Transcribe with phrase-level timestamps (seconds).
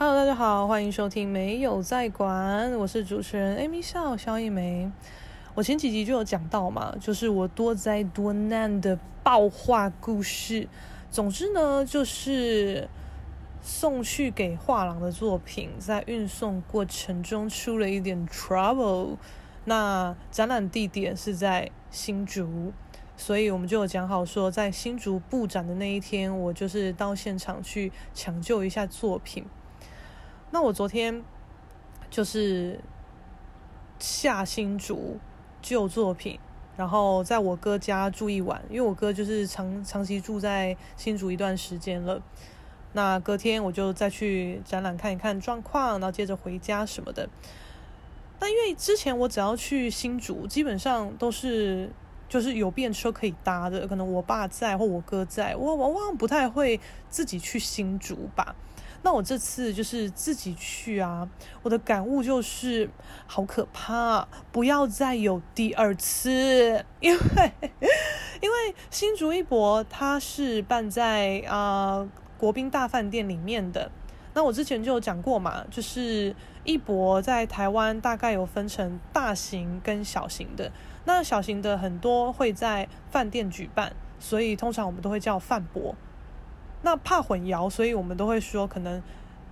[0.00, 4.88] Hello，大家好，欢迎收听没有在管，我是主持人 Amy 笑萧一梅。
[5.56, 10.68] 我前几集就有讲到嘛，就是我多灾多难的爆画故事。
[11.10, 12.88] 总之呢，就是
[13.60, 19.16] 送去给画廊的作品，在运送过程中出了一点 trouble。
[19.64, 22.72] 那展览地点是在新竹，
[23.16, 29.44] 所以我们就有讲好说，在新竹布展的那一天，我就是到现场去抢救一下作品。
[30.50, 31.22] 那我昨天
[32.10, 32.80] 就是
[33.98, 35.18] 下新竹
[35.60, 36.38] 旧作品，
[36.76, 42.22] 然后在我哥家住一晚，因为我哥就是长长期住在新竹一段时间了。
[42.94, 47.28] 那隔天我就再去展览看一看状况，然后接着回家什么的。
[48.40, 51.90] 那因为之前我只要去新竹，基本上都是
[52.28, 58.56] 就是有便车可以搭的，可能我爸在或我哥在，我往往不太会自己去新竹吧。
[59.02, 61.28] 那我这次就是自己去啊，
[61.62, 62.90] 我的感悟就是
[63.26, 67.52] 好可怕，不要再有第二次， 因为
[68.40, 73.90] 因为新竹一博它是办在啊、呃、国宾大饭店里面的。
[74.34, 80.70] 那我之前就有讲过嘛，就是一博在台湾大概有分成大型跟小型的，
[81.04, 85.94] 那小型的很多会在饭店举办，所以通常我们都会叫饭博。
[86.82, 89.02] 那怕混淆，所以我们都会说可能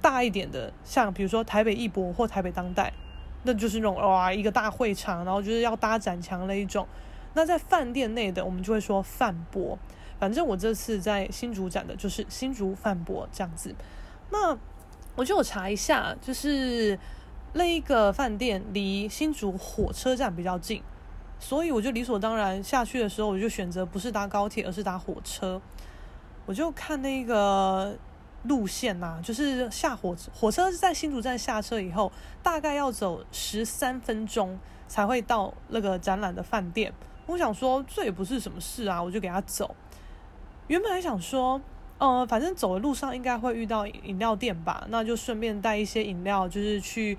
[0.01, 2.93] 大一点的，像比如说台北艺博或台北当代，
[3.43, 6.87] 那就是那种哇一个大会场，然后就是要搭展墙那一种。
[7.35, 9.79] 那在饭店内的，我们就会说饭博。
[10.19, 13.75] 反正我这次在新竹展的就是新竹饭博这样子。
[14.31, 14.57] 那
[15.15, 16.99] 我就查一下，就是
[17.53, 20.83] 那一个饭店离新竹火车站比较近，
[21.39, 25.61] 所以我就理所当然下去的时候，我就选择不是搭高铁，而是搭火车。
[26.47, 27.97] 我就看那个
[28.45, 36.93] 路线呐、啊，就是下火车，火车是在新竹站下车以后，大概要走十三分钟才会到那个展览的饭店。
[37.27, 39.75] 我想说这也不是什么事啊，我就给他走。
[40.69, 41.61] 原本还想说，
[41.99, 47.19] 呃，反正走的路上应该会遇到饮料店吧，那就顺便带一些饮料，就是去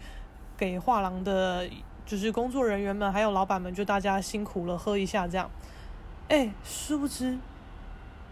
[0.56, 1.70] 给画廊的，
[2.06, 5.52] 就是工作人员们还有老板们，就大家辛苦了，喝一下这样。
[6.30, 7.38] 哎，殊不知，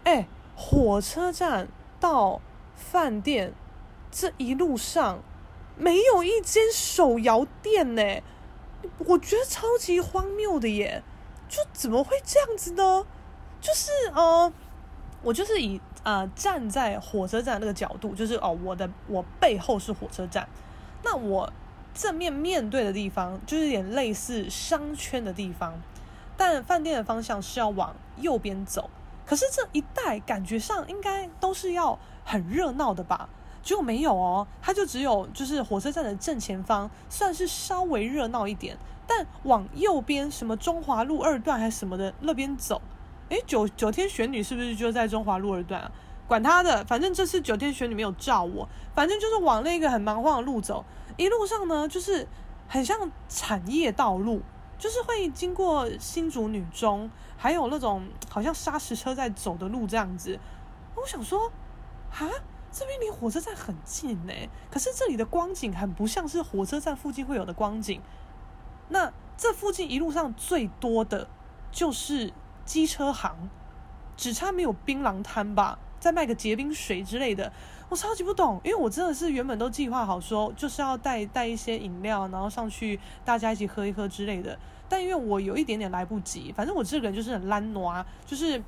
[0.04, 0.26] 哎。
[0.56, 1.68] 火车站
[2.00, 2.40] 到
[2.74, 3.52] 饭店
[4.10, 5.22] 这一路上
[5.76, 8.02] 没有一间手摇店呢，
[8.98, 11.02] 我觉得超级荒谬的耶！
[11.48, 13.06] 就怎么会这样子呢？
[13.60, 14.50] 就是呃，
[15.22, 20.48] 我就是以呃站在火车站那个角度，就是哦，我的我背后是火车站，
[21.02, 21.52] 那我
[21.92, 25.78] 正面面对的地方就是有点类似商圈的地方，
[26.36, 28.88] 但饭店的方向是要往右边走。
[29.26, 33.28] 可是这一带感觉上应该都是要很热闹的吧？
[33.62, 38.78] 结果没有哦，它就只有就是火车站的正前方算是稍微热闹一点，
[39.08, 42.80] 但往右边什么中华路二段还是什么的那边走，
[43.30, 45.90] 诶，九九天玄女是不是就在中华路二段啊？
[46.28, 50.84] 管他的，反正这次九天玄女没有照我，反正就是往那个很蛮荒的路走，
[51.16, 52.28] 一路上呢就是
[52.68, 54.42] 很像产业道路。
[54.78, 60.38] 就是会经过新竹女中，还有那种好像砂石车在走的路这样子。
[60.94, 61.50] 我想说，
[62.10, 62.28] 啊，
[62.70, 64.32] 这边离火车站很近呢，
[64.70, 68.00] 可是这里的光景很不像是火车站附近会有的光景。
[68.88, 71.28] 那这附近一路上最多的
[71.70, 72.32] 就是
[72.64, 73.48] 机车行，
[74.16, 77.52] 只差没有槟榔摊吧，再卖个结冰水之类的。
[77.88, 84.58] 我超级不懂，因为我真的是原本都计划好说，就是要带带一些饮料，然后上去大家一起喝一喝之类的。
[84.88, 88.58] 但因为我有一点点来不及，反正我这个人就是很懒惰，就是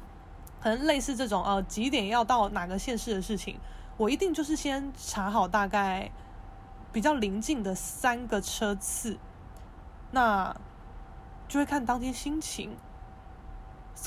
[0.60, 3.58] 可能类似这种呃几点要到哪个县市的事情，
[3.96, 6.10] 我一定就是先查好大概
[6.92, 9.18] 比较临近的三个车次，
[10.12, 10.54] 那
[11.48, 12.76] 就会看当天心情。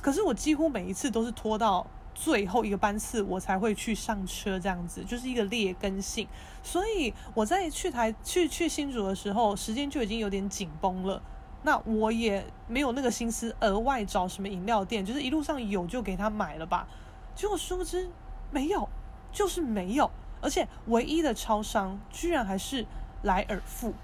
[0.01, 1.85] 可是我几乎每一次都是拖到。
[2.23, 6.27] 最后一个班次我才会去上车，这样子就是一个劣根性。
[6.61, 11.19] 所以我在去台去去新竹的时候，时间就已经有点紧绷了。
[11.63, 16.87] 那我也没有那个心思额外找什么饮料店，就是一路上有就给他买了吧。
[17.33, 18.07] 结果殊不知
[18.51, 18.87] 没有，
[19.31, 20.11] 就是没有。
[20.41, 22.85] 而且唯一的超商居然还是
[23.23, 23.95] 莱尔富。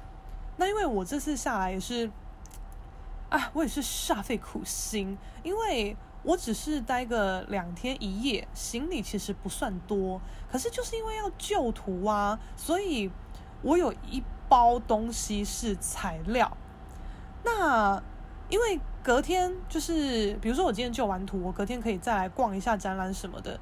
[0.55, 2.09] 那因为我这次下来也是，
[3.29, 5.95] 啊，我也是煞费苦心，因为。
[6.27, 10.19] 我只是待个两天一夜，行李其实不算多，
[10.51, 13.09] 可是就是因为要救图啊，所以
[13.62, 16.57] 我有一包东西是材料。
[17.45, 18.03] 那
[18.50, 23.57] 因为隔天就是，比如说我今天救完图，我隔天可以再来逛一下展览什么的。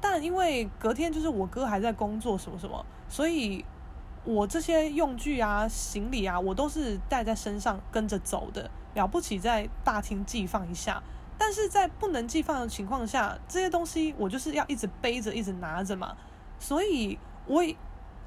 [0.00, 3.64] 但因为隔天就是我哥还在工作什么什么，所以
[4.24, 8.68] 我这些用具啊、行李啊，我都是带在身上跟着走的。
[8.94, 11.00] 了不起在大厅寄放一下，
[11.38, 16.16] 但是在不能寄放的情况下，这些东西我就是要一直背着、一直拿着嘛。
[16.58, 17.72] 所以我也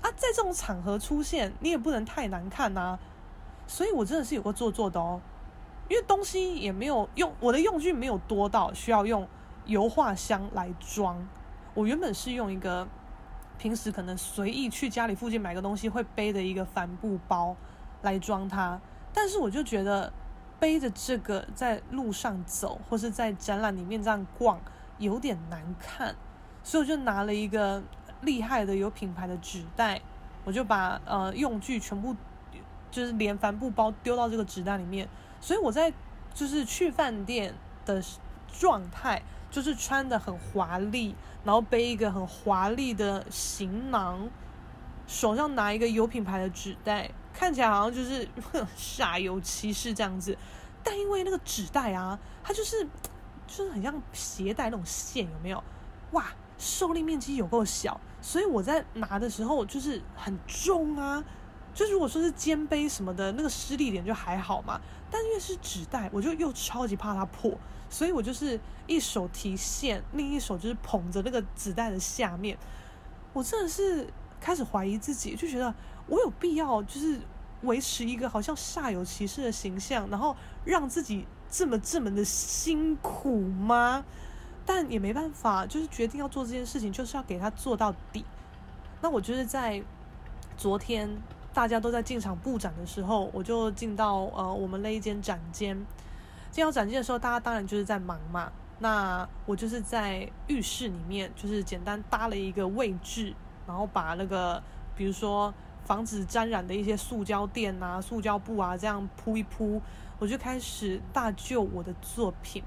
[0.02, 3.00] 啊，在这种场合出现，你也不能太难看呐、啊。
[3.68, 5.22] 所以我真的是有个做作的哦，
[5.90, 9.28] 因为东西也没有用，我的用具没有多到需要用
[9.66, 11.28] 油画箱来装。
[11.74, 12.88] 我原本是用一个
[13.58, 17.56] 平时可能随意去家里附近买个东西会背的一个帆布包
[18.02, 18.80] 来装它，
[19.14, 20.12] 但是我就觉得
[20.62, 24.62] 背着这个在路上走或是在展览里面这样逛
[25.00, 26.16] 有点难看，
[26.64, 27.82] 所以我就拿了一个
[28.22, 30.00] 厉害的有品牌的纸袋，
[30.46, 32.16] 我就把呃用具全部
[32.92, 35.10] 就是连帆布包丢到这个纸袋里面，
[35.40, 35.92] 所以我在
[36.34, 38.02] 就是去饭店的
[38.48, 39.22] 状态。
[39.52, 41.14] 就是穿的很华丽，
[41.44, 44.30] 然后背一个很华丽的行囊，
[45.06, 48.28] 手上拿一个有品牌的纸袋，看起来好像就是
[48.78, 50.38] 煞有其事这样子。
[50.84, 52.84] 但因为那个纸袋啊，它就是
[53.48, 55.64] 就是很像鞋带那种线，有没有？
[56.12, 56.26] 哇，
[56.58, 61.24] 受力面积有够小，所以我在拿的时候就是很重啊。
[61.74, 64.82] 就如果说是肩背什么的，那个施力点就还好嘛。
[65.10, 67.58] 但因为是纸袋，我就又超级怕它破，
[67.90, 72.58] 所以我就是一手提线，另一手就是捧着那个纸袋的下面。
[73.32, 74.06] 我真的是
[74.42, 75.74] 开始怀疑自己，就觉得
[76.08, 77.20] 我有必要就是
[77.64, 84.04] 维持一个好像煞有其事的形象，然后让自己这么这么的辛苦吗？
[84.66, 88.26] 但也没办法，就是决定要做这件事情，就是要给他做到底。
[89.02, 89.82] 那我就是在
[90.58, 91.10] 昨天。
[91.54, 95.76] 大家都在进场布展的时候，我就进到呃我们那一间展间。
[96.50, 98.50] 进到展间的时候，大家当然就是在忙嘛。
[98.80, 103.36] 那我就是在浴室里面，就是简单搭了一个位置，
[103.68, 104.64] 然后把那个
[104.96, 105.54] 比如说
[105.92, 109.82] 防止沾染的一些塑胶垫啊、塑胶布啊这样铺一铺，
[110.20, 112.64] 我就开始大救我的作品。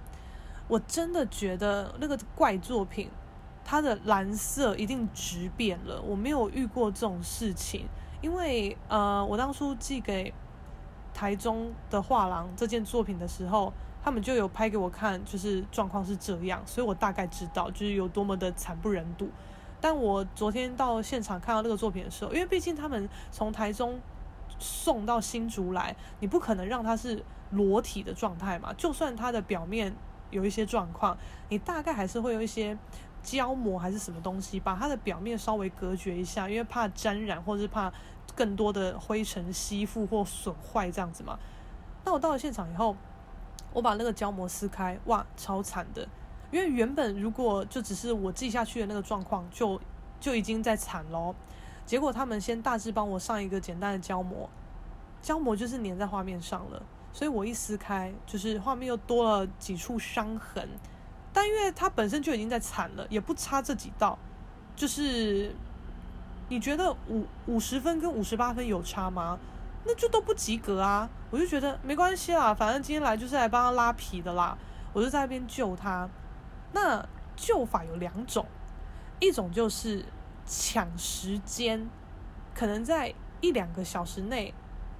[0.68, 3.08] 我真的觉得那个怪作品，
[3.64, 7.86] 它的蓝色一定直变了，我没有遇过这种事情。
[8.20, 10.30] 因为呃，我当初寄给
[11.14, 13.72] 台中的画廊这件作品的时候，
[14.02, 19.30] 他们就有拍给我看，就是状况是这样，所以我大概知道就是有多么的惨不忍睹。
[19.84, 24.00] 但我昨天到现场看到那个作品的时候，因为毕竟他们从台中
[24.58, 29.94] 送到新竹来，你不可能让它是裸体的状态嘛，就算它的表面
[30.30, 31.14] 有一些状况，
[31.50, 32.78] 你大概还是会有一些。
[33.22, 37.90] 胶膜还是什么东西，把它的表面稍微隔绝一下，因为怕沾染，或是怕
[38.34, 41.38] 更多的灰尘吸附或损坏这样子嘛。
[42.04, 42.94] 那我到了现场以后，
[43.72, 46.06] 我把那个胶膜撕开，哇，超惨的！
[46.54, 49.80] 因为原本如果就只是我记下去的那个状况，就
[50.20, 51.34] 就已经在惨咯。
[51.84, 54.48] 结果他们先大致帮我上一个简单的胶膜，
[55.20, 56.80] 胶膜就是粘在画面上了，
[57.12, 60.68] 所以我一撕开，就是画面又多了几处伤痕。
[61.32, 64.16] 但因为它本身就已经在惨了，也不差这几道，
[64.76, 65.52] 就是
[66.48, 69.36] 你觉得五五十分跟五十八分有差吗？
[69.84, 71.10] 那就都不及格啊！
[71.32, 74.56] 我就觉得没关系啦，反正今天来就是来帮他拉皮的啦，
[74.92, 76.08] 我就在那边救他。
[76.74, 78.44] 那旧法有两种，
[79.18, 80.04] 一种就是
[80.44, 81.88] 抢时间，
[82.54, 84.52] 可能在一两个小时内，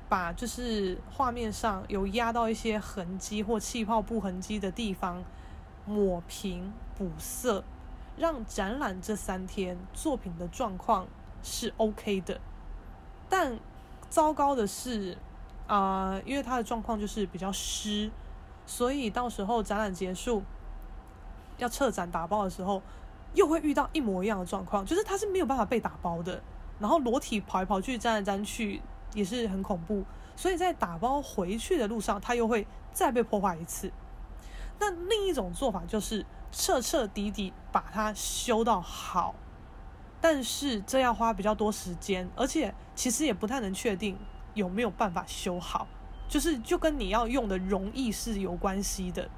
[0.09, 5.23] 把就是画面上有压到一些痕迹或气泡布痕迹的地方。
[5.87, 7.63] 抹平补色，
[8.17, 11.07] 让展览这三天作品的状况
[11.43, 12.41] 是 OK 的。
[13.29, 13.59] 但
[14.09, 15.19] 糟糕的是，
[15.67, 18.11] 啊、因为它的状况就是比较湿，
[18.65, 20.43] 所以到时候展览结束
[21.59, 22.83] 要撤展打包的时候，
[23.35, 26.43] 又会遇到一模一样的状况，就是它是没有办法被打包的。
[26.81, 28.83] 然后裸体跑来跑去、粘来粘去
[29.15, 33.93] 也是很恐怖，所以在打包回去的路上，它又会再被破坏一次。
[34.81, 39.37] 那另一种做法就是彻彻底底把它修到好，
[40.21, 44.19] 但是这要花比较多时间，而且其实也不太能确定
[44.55, 45.87] 有没有办法修好，
[46.29, 49.31] 就是就跟你要用的容易是有关系的。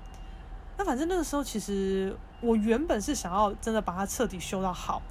[0.77, 5.03] 那反正那个时候，其实我原本是想要真的把它彻底修到好，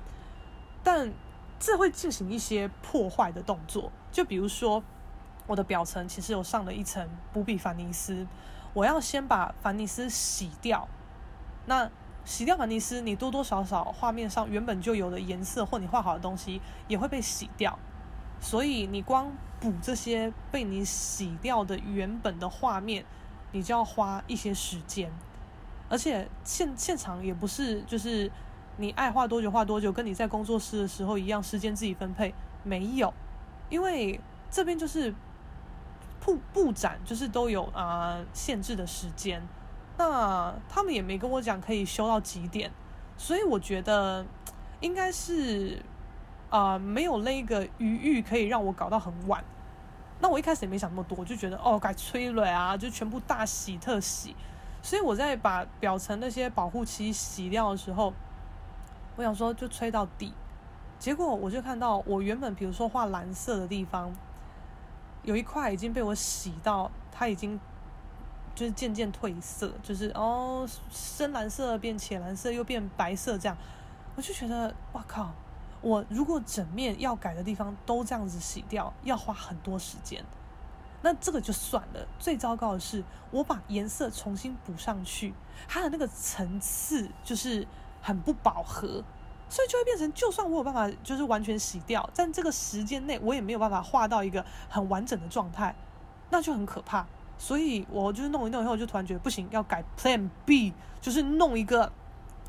[0.83, 1.11] 但
[1.59, 4.83] 这会进行一些破坏的动作，就比如说
[5.47, 8.27] 我的表层其实有上了一层补笔凡尼斯。
[8.73, 10.85] 我要先把凡尼斯洗掉，
[11.65, 11.89] 那
[12.25, 17.79] 洗掉凡尼斯，你多多少少画面上原本就有的颜色或你画好的东西也会被洗掉，
[18.41, 19.31] 所以你光
[19.61, 23.05] 补这些被你洗掉的原本的画面，
[23.53, 25.09] 你就要花一些时间，
[25.87, 28.31] 而且现现场也不是就是
[28.77, 33.13] 你爱画多久画多久，跟你在工作室的时候一样，时间自己分配，没有，
[33.69, 35.13] 因为这边就是
[36.19, 39.41] 布布展，就是都有啊、限制的时间，
[39.97, 42.71] 那他们也没跟我讲可以修到几点，
[43.15, 44.25] 所以我觉得
[44.81, 45.81] 应该是
[46.49, 49.43] 啊、没有那个余裕可以让我搞到很晚。
[50.19, 54.33] 那我一开始也没想那么多，我就觉得哦，该催了啊，就全部大洗特洗。
[54.85, 58.13] 所以我在把表层那些保护漆洗掉的时候，
[59.15, 60.31] 我想说就吹到底。
[60.99, 64.15] 结果我就看到我原本比如说画蓝色的地方，
[65.23, 67.59] 有一块已经被我洗到，它已经
[68.53, 73.57] 就是渐渐褪色，就是哦深蓝色变浅蓝色又变白色这样。
[74.15, 75.31] 我就觉得哇靠！
[75.81, 80.23] 我如果整面要改的地方都这样子洗掉，要花很多时间。
[81.05, 85.35] 那这个就算了，最糟糕的是我把颜色重新补上去，
[85.67, 87.67] 它的那个层次就是
[88.01, 89.03] 很不饱和，
[89.47, 95.75] 所以就会变成，就算我有办法就是完全洗掉，但这个时间内我也没有办法画到一个很完整的状态，
[96.31, 97.05] 那就很可怕。
[97.37, 101.91] 所以我就是弄一弄以后，就突然觉得不行，要改 Plan B，就是弄一个。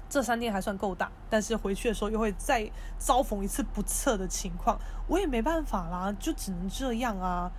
[0.09, 7.51] 这三天还算够大，但是回去的时候又会再遭逢一次不测的情况，我也没办法啦，就只能这样啊。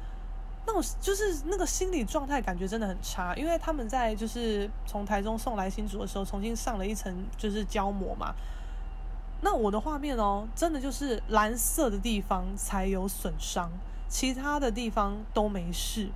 [0.68, 8.36] 那我就是那个心理状态感觉真的很差，因为他们在就是从台中送来新竹的时候，重新上了一层就是胶膜嘛。
[9.42, 13.72] 那我的画面哦，真的就是蓝色的地方才有损伤，
[14.08, 16.10] 其他的地方都没事。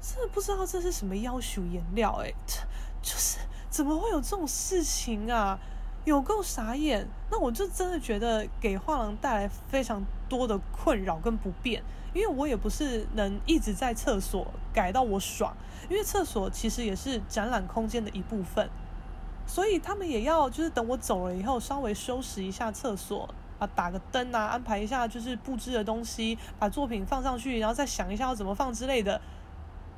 [0.00, 2.34] 真的不知道这是什么要求颜料诶，
[3.02, 3.38] 就是。
[3.70, 5.56] 怎么会有这种事情啊？
[6.04, 7.06] 有够傻眼！
[7.30, 11.80] 那我就真的觉得给画廊带来非常多的困扰跟不便，
[12.12, 15.56] 因为我也不是能一直在厕所改到我爽，
[15.88, 18.68] 因为厕所其实也是展览空间的一部分，
[19.46, 29.20] 所以他们也要就是等我走了以后稍微收拾一下厕所啊，打个灯啊，安排一下就是布置的东西，把作品放上去，然后再想一下要怎么放之类的，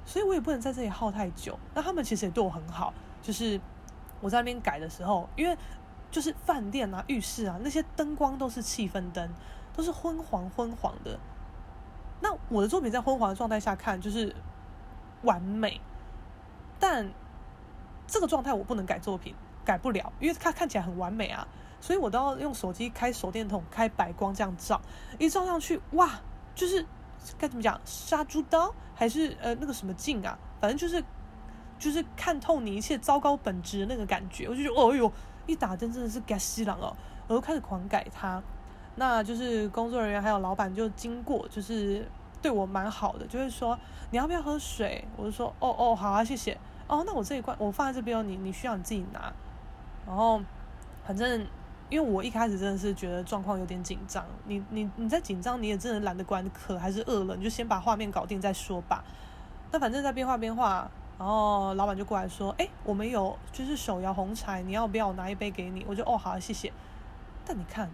[0.04, 1.58] 所以我也不能在这里耗太久。
[1.74, 2.92] 那他们其实也对我很好。
[3.22, 3.60] 就是
[4.20, 5.56] 我在那边改的时候，因为
[6.10, 9.30] 就是饭店啊、浴室啊那些灯光都是气氛灯，
[9.72, 11.18] 都是昏黄昏黄的。
[12.22, 14.34] 那我的作品在昏黄的状态下看就是
[15.22, 15.78] 完美，
[16.80, 17.12] 但
[18.06, 21.46] 这个状态我不能改作品，改不了，因为它看起来很完美啊，
[21.80, 24.80] 所以我都要用手机开手电筒、开白光这样照，
[25.18, 26.08] 一照上去，哇，
[26.54, 26.86] 就是
[27.36, 31.04] 该怎么讲，杀猪刀还是呃那个什么镜啊，反正就是。
[31.78, 35.12] 就是看透你一切糟糕本质的那个感觉，我就觉得哦哟，
[35.48, 38.40] 一打灯真的是该死人哦，我就开始狂改它。
[38.94, 42.06] 那就是工作人员还有老板就经过，就是
[42.40, 43.78] 对我蛮好的，就会说
[44.10, 45.04] 你要不要喝水？
[45.16, 46.58] 我就说哦哦好啊，谢谢。
[46.86, 49.32] 哦，那我这一罐我放在这边哦，你你需要你自己拿。
[50.06, 50.40] 然后
[51.06, 51.46] 反正
[51.88, 59.02] 因为我一开始真的是觉得状况有点紧张，你你你在紧张，你也真的懒得管渴还是饿了，你就先把画面搞定再说吧。
[59.70, 60.90] 那反正在边画边画。
[61.18, 66.72] 然后老板就过来说：“哎，我们有就是手摇红茶，你要不要我拿一杯给你？”我就哦好，谢谢。
[67.46, 67.88] 但你看，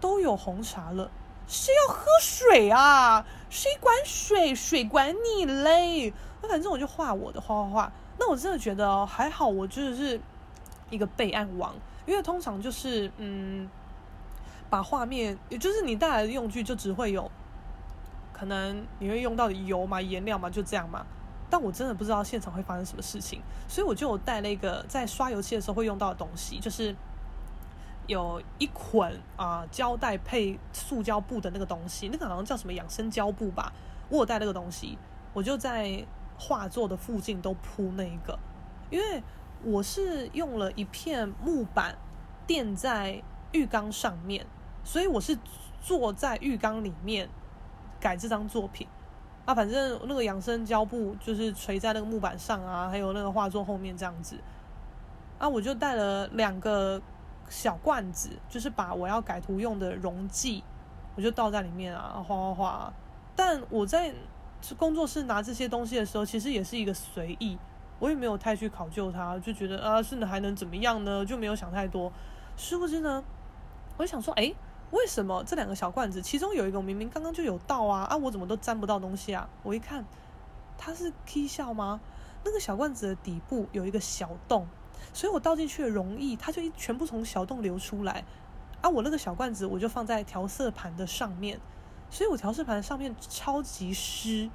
[0.00, 1.10] 都有红茶了，
[1.46, 3.24] 谁要喝水啊？
[3.48, 4.54] 谁管水？
[4.54, 6.12] 水管你嘞？
[6.42, 7.92] 那反正我就画我的，画画画。
[8.18, 10.20] 那我真的觉得哦，还好，我就是
[10.88, 11.74] 一个备案王，
[12.06, 13.68] 因为通常就是嗯，
[14.68, 17.30] 把画面，也就是你带来的用具就只会有，
[18.32, 21.04] 可能你会用到的油嘛、颜料嘛，就这样嘛。
[21.48, 26.94] 但我真的不知道现场会发生什么事情，所以我就有带那个在刷油漆的时候会用到的东西，就是
[28.10, 33.72] 有一捆啊胶带配塑胶布的那个东西，那个好像叫什么养生胶布吧。
[34.08, 34.98] 我有带那个东西，
[35.32, 36.04] 我就在
[36.36, 38.36] 画作的附近都铺那一个，
[38.90, 39.22] 因为
[39.62, 41.96] 我是用了一片木板
[42.48, 44.44] 垫在浴缸上面，
[44.82, 45.38] 所以我是
[45.80, 47.28] 坐在浴缸里面
[48.00, 48.88] 改这张作品。
[49.44, 54.36] 啊，反正那个养生胶布就是垂在那个木板上啊，还有那个画作后面这样子。
[55.38, 57.00] 啊，我就带了两个
[57.50, 60.64] 小罐子，就是把我要改图用的溶剂，
[61.16, 62.92] 我就倒在里面啊，哗哗哗。
[63.36, 64.14] 但我在
[64.78, 67.58] 工作室拿这些东西的时候，其实也是一个随意，
[67.98, 71.26] 我也没有太去考究它，就觉得啊，是呢还能怎么样呢？
[71.26, 72.10] 就没有想太多。
[72.56, 73.22] 殊不知呢，
[73.98, 74.54] 我就想说，哎。
[74.92, 79.48] 为什么这两个小罐子，其中有一个明明刚刚就有倒啊啊，我怎么都沾不到东西啊？
[79.62, 80.04] 我一看，
[80.76, 82.00] 它是 K 笑吗？
[82.44, 84.66] 那个小罐子的底部有一个小洞，
[85.12, 88.24] 所以我倒进去的溶液，它就一全部从小洞流出来
[88.80, 88.88] 啊！
[88.88, 91.60] 我那个小罐子我就放在调色盘的上面，
[92.08, 94.48] 所以我调色盘上面超级湿，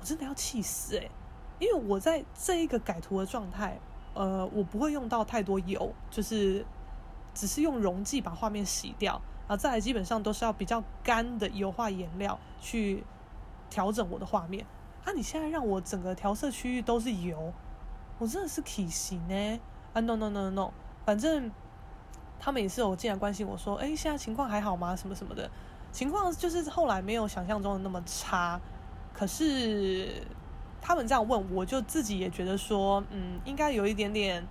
[0.00, 1.10] 我真的要气死诶、
[1.58, 3.80] 因为我在这一个改图的状态，
[4.14, 6.64] 呃，我不会用到太多油，就是
[7.34, 9.20] 只是用溶剂把画面洗掉。
[9.48, 13.02] 啊，再来基本上都是要比较干的油画颜料去
[13.70, 14.66] 调整我的画面。
[15.06, 17.54] 啊，你现在让我整个调色区域都是油，
[18.18, 19.60] 我真的是体型呢？
[20.00, 20.70] ，no no no no no，
[21.04, 21.50] 反正
[22.38, 24.94] 他们也是有进来关心我说，哎，现在情况还好吗？
[24.94, 25.50] 什么什么的，
[25.92, 28.60] 情况就是后来没有想象中的那么差，
[29.12, 30.22] 可是
[30.80, 34.46] 他们这样问，我就自己也觉得说，嗯，应该有一点点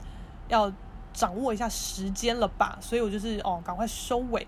[0.48, 0.72] 要
[1.14, 4.48] 掌握一下时间了吧，所以我就是哦，赶快收尾。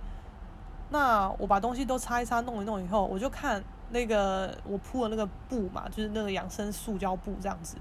[0.91, 7.77] 那我把东西都擦一擦，弄一弄以后，我就看那个我铺的那个布嘛，就是那个养生塑胶布这样子。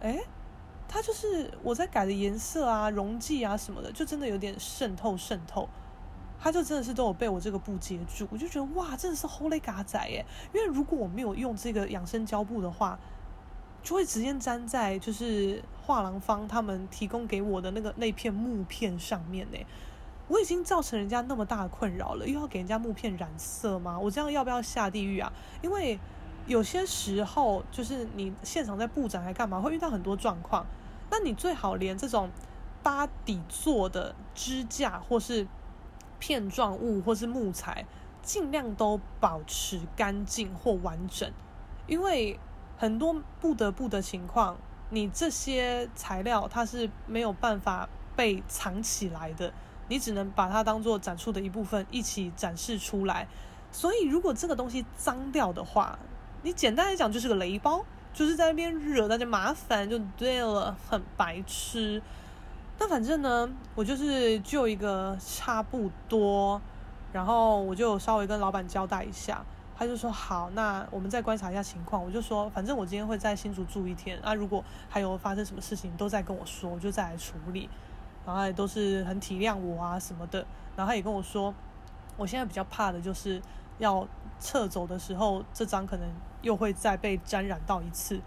[0.00, 0.20] 诶，
[0.88, 5.68] 它就是我在改的颜色啊、溶剂啊什么的，就真的有点渗透渗透。
[6.38, 10.24] 它就真的是都有被我这个布接住，我就觉得哇，真的是好嘞嘎仔耶！
[10.52, 12.98] 因为如果我没有用这个养生胶布的话，
[13.82, 19.58] 就会直接粘在就是画廊方他们提供给我的那个那片木片上面呢。
[20.28, 23.98] 我已经造成人家那么大的困扰了，又要给人家木片染色吗？
[23.98, 25.32] 我这样要不要下地狱啊？
[25.62, 25.98] 因为
[26.46, 30.66] 有些时候就是你现场在布展还干嘛，会遇到很多状况。
[31.10, 32.30] 那你最好连这种
[32.82, 35.46] 搭底座的支架或是
[36.18, 37.86] 片状物或是木材，
[38.22, 41.30] 尽量都保持干净或完整，
[41.86, 42.38] 因为
[42.76, 44.56] 很多不得不的情况，
[44.90, 49.52] 你这些材料它是没有办法被藏起来的。
[49.86, 53.28] 你只能把它当做展出的一部分一起展示出来，
[53.70, 55.98] 所以如果这个东西脏掉的话，
[56.44, 57.82] 你简单来讲就是个雷包，
[58.12, 62.02] 就是在那边惹大家麻烦就对了，很白痴。
[62.78, 66.60] 那反正呢，我就是就一个差不多，
[67.14, 69.42] 然后我就稍微跟老板交代一下，
[69.74, 72.04] 他就说好，那我们再观察一下情况。
[72.04, 77.70] 我就说，反正我今天会在新竹住一天，啊，如果还有发生什么事情，都在跟我说，我就再来处理。
[78.26, 80.44] 然后也都是很体谅我啊什么的，
[80.76, 81.54] 然后他也跟我说，
[82.18, 83.40] 我现在比较怕的就是
[83.78, 84.06] 要
[84.40, 86.08] 撤走的时候，这张可能
[86.42, 88.20] 又会再被沾染到一次。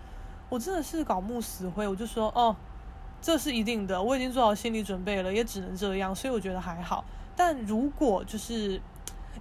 [0.49, 2.55] 我真的是搞木死灰，我就说哦，
[3.21, 7.03] 这是一定的，我已经做好心理准备了，也只能这样，所以我觉得还好。
[7.35, 8.81] 但如果就是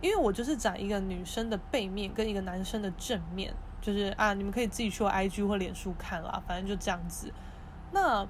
[0.00, 7.32] 因为我就是展一个女生的背面跟一个男生的正面，就是啊，你们可以自己去我 IG 或脸书看啦，反正就这样子。
[7.92, 8.26] 那。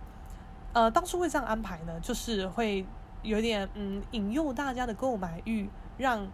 [0.72, 2.84] 呃，当初会这样安排呢，就是会
[3.22, 6.28] 有点嗯引诱大家的购买欲，让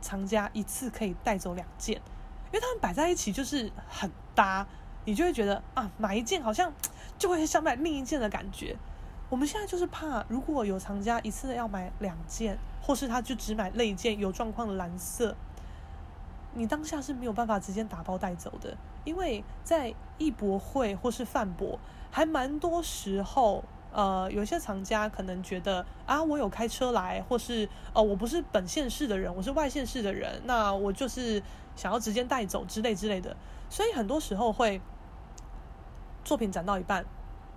[0.00, 4.66] 藏家一次可以带走两件，因为他们摆在一起就是很搭，
[5.04, 6.72] 你就会觉得啊买一件好像
[7.18, 8.76] 就会想买另一件的感觉。
[9.28, 15.36] 我们现在就是怕如果有藏家一次要买两件，或是他就只买那一件有状况的蓝色，
[16.54, 21.78] 你当下是没有办法直接打包带走的，因为在艺博会或是饭博。
[22.10, 31.42] 还蛮多时候，呃，有些藏家可能觉得啊，我有开车来，或是哦、呃，我不是本县市的人，我是外县市的人，那我就是
[31.74, 33.36] 想要直接带走之类之类的，
[33.70, 34.80] 所以很多时候会
[36.22, 37.04] 作品展到一半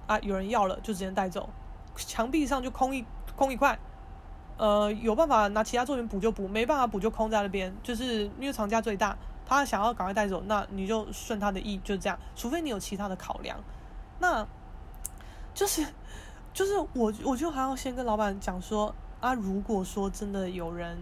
[0.08, 1.50] 啊，有人要了就直接带走，
[1.96, 3.78] 墙壁上就空一空一块，
[4.58, 13.58] 呃，有办法拿其他作品补就补，没办法补就空在那边，就是因为藏家最大，他想要赶快带走，那你就顺他的意，就这样，除非你有其他的考量。
[14.20, 14.48] 那，
[15.54, 15.86] 就是，
[16.54, 20.98] 就是我，我就还要先跟老板讲说啊，如果说真的有人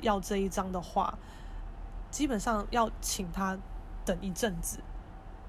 [0.00, 1.16] 要这一张的话，
[2.10, 3.56] 基本上要请他
[4.04, 4.78] 等一阵子，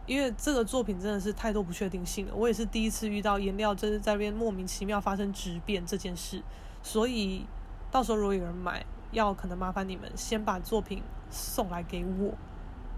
[0.06, 2.34] 因为这个作品真的是太多不确定性了。
[2.36, 6.44] 我也是第一次遇到颜料就是在那边莫名其妙发生质变这件事，
[6.84, 7.46] 所以
[7.90, 12.34] 到时候如果有人买，要可能麻烦你们先把作品送来给我，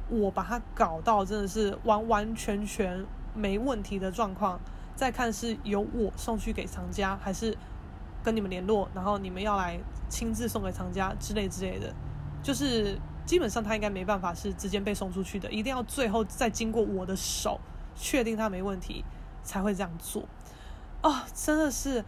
[0.09, 3.05] 我把它搞到真的是完完全全。
[3.35, 4.59] 没问题的状况，
[4.99, 7.57] 再看是由我送去给藏家，还是
[8.21, 11.95] 跟你们联络，然后你们要来亲自送给藏家之类之类的，
[12.43, 17.61] 就是基本上他应该没办法是直接被送出去的，一定要最后再经过我的手，
[17.95, 19.05] 确定他没问题
[19.41, 20.23] 才会这样做。
[20.99, 22.03] 啊、哦，真的是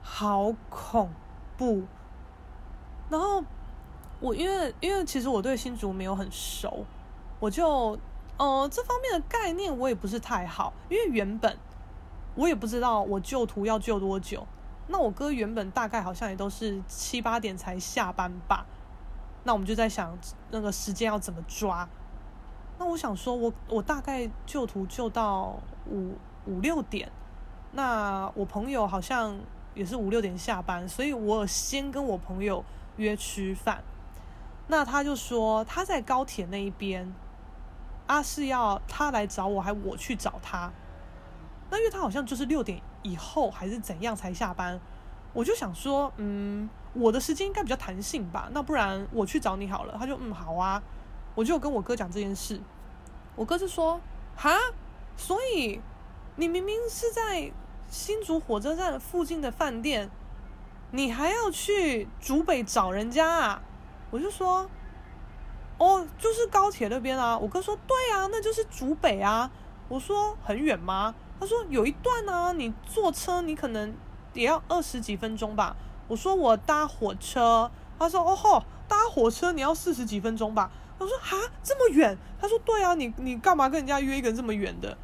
[0.00, 1.10] 好恐
[1.56, 1.82] 怖。
[3.10, 3.42] 然后
[4.20, 6.86] 我因为因为其实我对新竹没有很熟，
[7.40, 7.98] 我就。
[8.38, 11.58] 哦、呃，这方面的概念我也不是太好，因为原本
[12.38, 14.46] 我也不知道我旧徒要救多久。
[14.86, 18.64] 那我哥原本大概好像也都是七八点才下班吧。
[19.42, 20.16] 那我们就在想
[20.52, 21.88] 那个时间要怎么抓。
[22.78, 25.58] 那我想说我我大概旧徒就到
[25.90, 26.14] 五
[26.46, 27.10] 五六点。
[27.72, 29.36] 那我朋友好像
[29.74, 32.64] 也是五六点下班，所以我先跟我朋友
[32.98, 33.82] 约吃饭。
[34.68, 37.12] 那他就说他在高铁那一边。
[38.06, 40.72] 啊，是要他来找我，还我去找他？
[41.70, 44.80] 那因为他好像就是六点以后还是怎样才下班，
[45.32, 49.96] 我就想说，嗯，我的时间应该比较弹性吧，那不然我去找你好了。
[49.98, 50.82] 他就嗯好啊，
[51.34, 52.60] 我就跟我哥讲这件事，
[53.36, 54.00] 我哥就说，
[54.34, 54.50] 哈，
[55.16, 55.80] 所以
[56.36, 57.52] 你明明是在
[57.88, 60.10] 新竹火车站附近的饭店，
[60.90, 63.62] 你还要去竹北找人家啊？
[64.10, 64.68] 我就说，
[65.76, 67.36] 哦，就是高铁那边啊。
[67.36, 69.50] 我哥说，对啊，那就是竹北啊。
[69.88, 71.14] 我说很远吗？
[71.40, 73.94] 他说有一段啊，你坐车你可能
[74.34, 75.76] 也要二十几分钟吧。
[76.08, 80.70] 我说我搭火车，他说哦吼，搭火车你要四十几分钟吧。
[80.98, 82.16] 我说哈，这么远？
[82.40, 84.96] 他说对啊，你你干嘛跟人家约一个这么远的？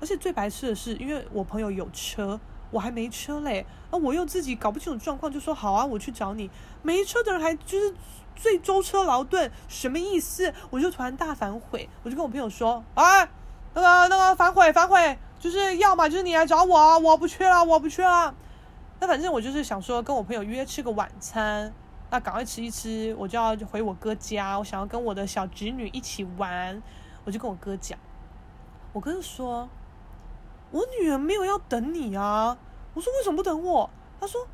[0.00, 2.38] 而且最白痴的是，因为我朋友有车，
[2.70, 6.50] 我还没车嘞，啊，我又自己搞不清楚状况，就说好啊，我去找你。
[6.82, 7.94] 没车的人还就是
[8.34, 10.54] 最舟车劳顿，什么意思？
[10.70, 13.28] 我就突然大反悔，我就跟我朋友说，哎，
[13.74, 15.18] 那个那个反悔反悔。
[15.38, 18.34] 就是要么就是你来找我，我不去了，我不去了。
[18.98, 21.72] 那反正我就是想说跟我朋友约吃个晚餐，
[22.10, 24.58] 那赶快吃一吃，我就要回我哥家。
[24.58, 26.82] 我想要跟我的小侄女一起玩，
[27.24, 27.98] 我就跟我哥讲。
[28.94, 29.68] 我哥就说
[30.72, 32.56] ：“我女儿没有要等你啊。”
[32.94, 34.48] 我说：“为什么不等我？”他说：“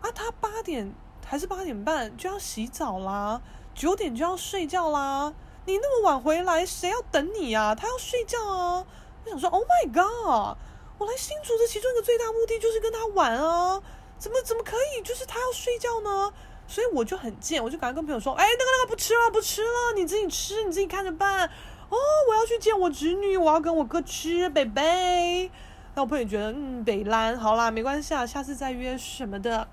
[0.00, 0.94] 啊，她八点
[1.26, 3.42] 还是八点半就要洗澡啦，
[3.74, 5.34] 九点就要睡觉啦。
[5.66, 7.74] 你那么晚回来，谁要等你啊？
[7.74, 8.86] 她要睡觉啊。”
[9.24, 10.56] 我想说，Oh my God！
[10.98, 13.82] 我来新竹的其中一个最大目的就是跟他玩啊，
[14.18, 15.02] 怎么怎么可以？
[15.02, 16.32] 就是他要睡觉呢？
[16.66, 21.46] 所以我就很贱，我就赶快跟朋友说，哎，那个那个不吃了，不吃了，你自己吃，你自己看着办。
[21.88, 21.96] 哦，
[22.28, 25.50] 我要去见我侄女，我要跟我哥吃，北北。
[25.94, 29.66] 那我朋友觉得，嗯，北兰，好啦，没关系啊，下次再约什么的。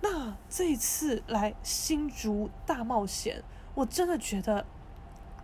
[0.00, 3.42] 那这一次来新竹大冒险，
[3.74, 4.64] 我真的觉得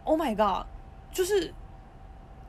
[0.05, 0.66] ，Oh my God！
[1.11, 1.52] 就是。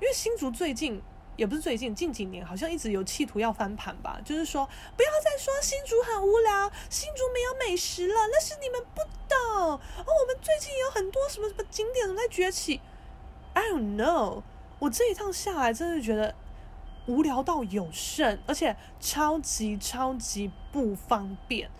[0.04, 1.02] 因为新竹最近
[1.38, 4.20] 也不是最近，近几年好像一直有企图要翻盘吧。
[4.26, 9.40] 就是说，不要再说新竹很无聊，新竹没有美食了，那是你们不懂。
[9.40, 12.82] 哦，我们最近有很多什么什么景点都在崛起。
[13.54, 14.44] I don't know，
[14.80, 16.36] 我这一趟下来真的觉得
[17.08, 21.72] 无聊到有剩，而且超级超级不方便。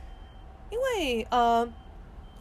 [0.70, 1.70] 因为呃，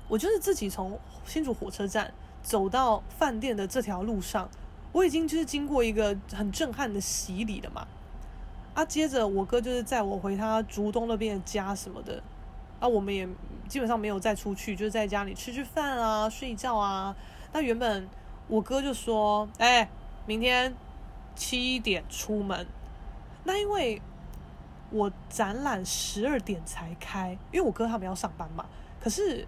[0.07, 4.49] 我就是自己从新竹火车站走到饭店的这条路上。
[4.93, 7.87] 我已经就是经过一个很震撼的洗礼了嘛，
[8.75, 12.23] 啊，接着我哥就是载我回他竹东那边的家什么的，
[12.79, 13.27] 啊，我们也
[13.69, 17.17] 基本上没有再出去，就是在家里吃吃饭啊，睡觉啊。
[17.53, 18.07] 那原本
[18.49, 19.89] 我哥就说，哎，
[20.27, 20.75] 明天
[21.35, 22.67] 七点出门，
[23.45, 24.01] 那因为
[24.91, 28.67] 我展览十二点才开，因为我哥他们要上班嘛，
[29.01, 29.47] 可是。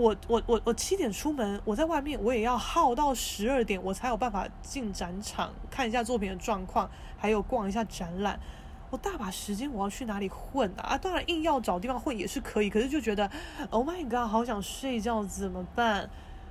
[0.00, 8.40] 我我我我七点出门，我在外面我也要耗到十二点，我才有办法进展场看一下作品的状况，还有逛一下展览。
[8.88, 10.94] 我大把时间，我要去哪里混啊？
[10.94, 13.30] 啊，当然硬要找地方混也是可以，可是就觉得
[13.68, 16.08] ，Oh my god，好想睡觉，怎么办？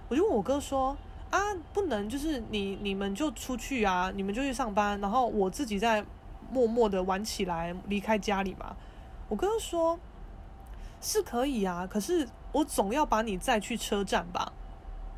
[0.07, 0.95] 我就问我哥说
[1.31, 1.39] 啊，
[1.73, 6.05] 不能就是你你们就出去啊，你们就去上班，然后我自己在
[6.51, 8.75] 默默的玩起来，离开家里嘛。
[9.27, 9.99] 我哥说
[11.01, 12.27] 是可以啊，可是。
[12.51, 14.51] 我总要把你载去车站吧，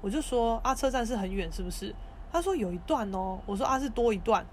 [0.02, 1.96] 我就说啊，车站是很远是不是？
[2.30, 4.46] 他说有一段哦，我说啊，是多一段，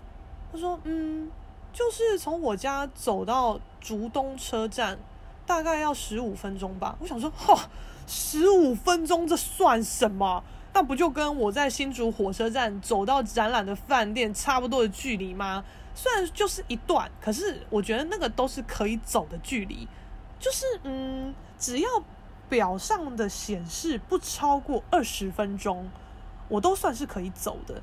[0.53, 1.29] 他说嗯，
[1.73, 4.97] 就是从我家走到竹东车站，
[5.45, 6.97] 大概要十五分钟吧。
[7.01, 7.69] 我想说，哈，
[8.07, 10.45] 十五分钟这算什么？
[10.73, 15.64] 那不就跟我在新竹火车站走到展览的饭店差不多的距离吗？
[15.97, 19.88] 虽然就是一段，可是我觉得那个都是可以走的距离，
[20.38, 21.88] 就是嗯，只要。
[22.51, 25.90] 表上的显示不超过二十分钟，
[26.48, 27.83] 我都算是可以走的。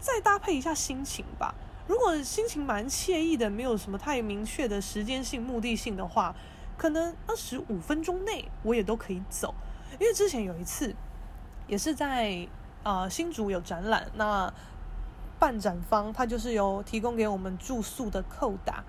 [0.00, 1.54] 再搭配一下心情吧。
[1.86, 6.34] 如果心情蛮惬意的，没有什么太明确的时间性、目的性的话，
[6.78, 9.54] 可能二十五分钟内我也都可以走。
[10.00, 10.96] 因为之前有一次，
[11.66, 12.48] 也是在
[12.82, 14.50] 啊、呃、新竹有展览，那
[15.38, 18.82] 办展方他就是有提供给我们住宿的扣打。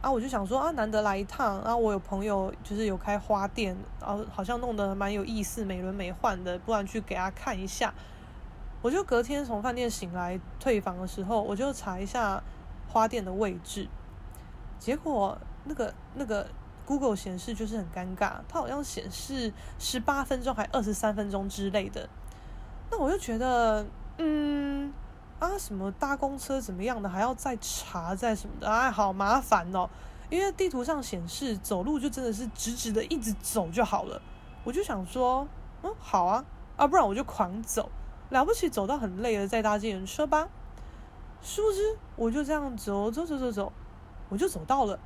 [0.00, 7.92] 啊，我就想说啊，难得来一趟，然后我有朋友就是有开花店，然后好像弄得蛮有意思，美轮美奂的，不然去给他看一下。
[8.80, 12.42] 我就隔天从饭店醒来退房的时候，我就查一下
[12.88, 13.86] 花店的位置，
[14.78, 16.46] 结果那个那个
[16.86, 22.08] Google 显示就是很尴尬，它好像显示十八分钟还二十三分钟之类的。
[22.90, 23.84] 那我就觉得，
[24.16, 24.90] 嗯。
[25.40, 29.88] 啊，什么搭公车怎么样的，还要再查再什么的，哎，好麻烦哦。
[30.28, 34.20] 因为地图上显示走路就真的是直直的一直走就好了。
[34.62, 35.48] 我就想说，
[35.82, 36.44] 嗯，好啊，
[36.76, 37.90] 啊，不然我就狂走，
[38.28, 40.48] 了不起走到很累了再搭计程车吧。
[41.42, 43.72] 殊不知，我就这样走走走走走，
[44.28, 44.98] 我就走到了。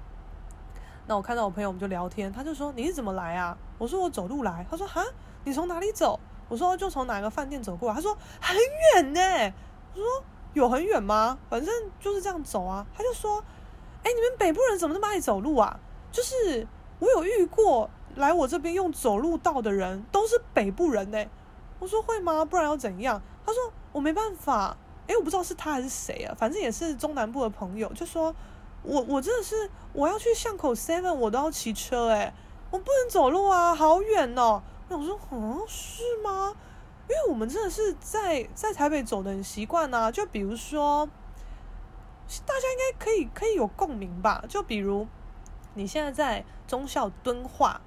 [1.06, 3.56] 那我看到我朋友，我们就聊天，他就说你是怎么来啊？
[3.78, 4.66] 我说我走路来。
[4.68, 5.00] 他说哈，
[5.44, 6.18] 你从哪里走？
[6.48, 7.94] 我说就从哪个饭店走过。
[7.94, 8.56] 他说很
[8.96, 9.54] 远呢。
[9.94, 11.38] 我说有很远吗？
[11.48, 12.86] 反正就是这样走啊。
[12.96, 13.42] 他就说，
[14.02, 15.78] 哎，你们北部人怎么那么爱走路啊？
[16.12, 16.66] 就是
[16.98, 21.24] 我有遇过来我这边用走路到的人，都是北部人呢。
[21.78, 22.44] 我说会吗？
[22.44, 23.22] 不然要怎样？
[23.46, 24.76] 他说我没办法。
[25.06, 28.34] 哎，我不知道是他还是谁啊，反正也是中南部的朋友，就说。
[28.86, 32.30] 我我真的是我要去巷口 Seven，我都要骑车诶，
[32.70, 34.62] 我不能走路啊，好远哦。
[34.90, 36.54] 我想说，嗯，是吗？
[37.08, 40.10] 因为我们真的是在在台北走的很习惯啊。
[40.10, 41.06] 就比如说，
[42.46, 44.44] 大家应该可以可以有共鸣吧？
[44.48, 45.06] 就比如
[45.74, 47.80] 你现在在忠孝敦化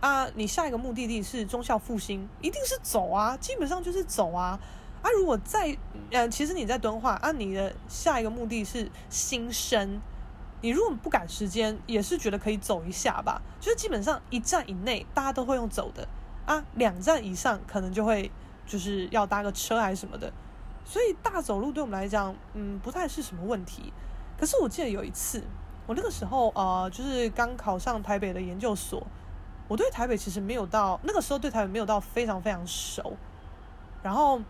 [0.00, 4.58] 啊，你下一个目的地是忠孝复兴，一定是走啊，基本上就是走啊。
[5.02, 5.76] 啊，如果在
[6.10, 10.00] 呃，其实你在敦化啊，你的下一个目的是新生。
[10.60, 13.40] 你如果不赶时间，也是觉得可以走一下吧。
[13.60, 16.08] 就是基本上一站以内，大家都会用走的
[16.52, 16.64] 啊。
[16.74, 18.30] 两站以上，可能就会
[18.66, 20.32] 就是要搭个车还是什么的。
[20.84, 23.92] 所以大走路对我们来讲，嗯，不太是什么问题。
[24.38, 25.42] 可是我记得有一次，
[25.86, 29.06] 我那个时候呃，就是刚考上台北的研究所，
[29.68, 33.16] 我对台北其实没有到那个时候对台北没有到非常非常熟。
[34.02, 34.40] 然后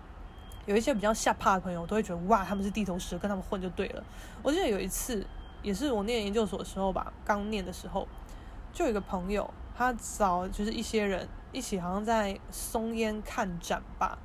[0.67, 4.05] 有一些比较吓怕的朋友，都会觉得哇，他们是地头蛇，跟他们混就对了。
[4.43, 5.27] 我记得有一次。
[5.61, 8.07] 也是我念研究所的时候吧，刚念的时候，
[8.73, 14.19] 就有一个朋友，他找就是一些人一起，好像在松烟看展吧，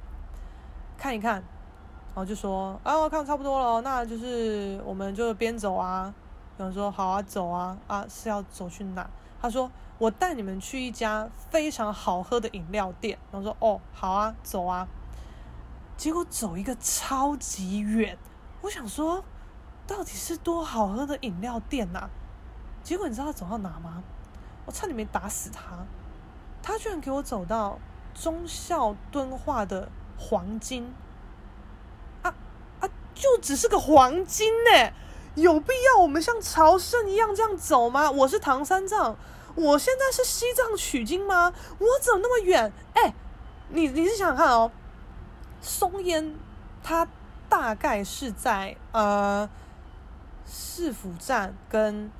[0.98, 6.12] 看一看，然后就说啊，我看差不多了，那就是我们就边走啊。
[6.58, 9.08] 然后说好啊，走啊，啊是要走去哪？
[9.40, 13.20] 他说我带你们去一家非常好喝的饮料店。
[13.32, 14.88] 然后说哦，好啊，走啊。
[15.96, 18.18] 结果走一个超级远，
[18.62, 19.24] 我想说。
[19.86, 22.10] 到底是多好喝的饮料店呐、
[22.82, 24.02] 结果你知道他走到哪吗？
[24.66, 25.86] 我差点没打死他。
[26.62, 27.80] 他居然给我走到
[28.14, 30.94] 忠孝敦化的黄金
[32.22, 32.34] 啊
[32.80, 32.90] 啊！
[33.14, 34.92] 就只是个黄金呢，
[35.36, 38.10] 有必要我们像朝圣一样这样走吗？
[38.10, 39.16] 我是唐三藏，
[39.56, 41.54] 我现在是西藏取经吗？
[41.80, 42.72] 我走那么远？
[42.94, 43.14] 哎，
[43.70, 44.72] 你你是想看哦，
[45.62, 46.36] 松烟
[46.82, 47.08] 它
[47.50, 49.50] 大概是在呃。
[50.46, 52.12] 市府站跟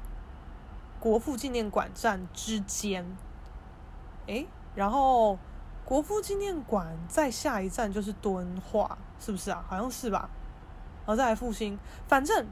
[1.04, 3.06] 国父纪念馆站之间，
[4.28, 5.38] 诶，然后
[5.84, 9.66] 国父纪念馆再下一站就是敦化，是不是啊？
[9.68, 10.30] 好像是吧。
[11.00, 12.48] 然后再来复兴，反正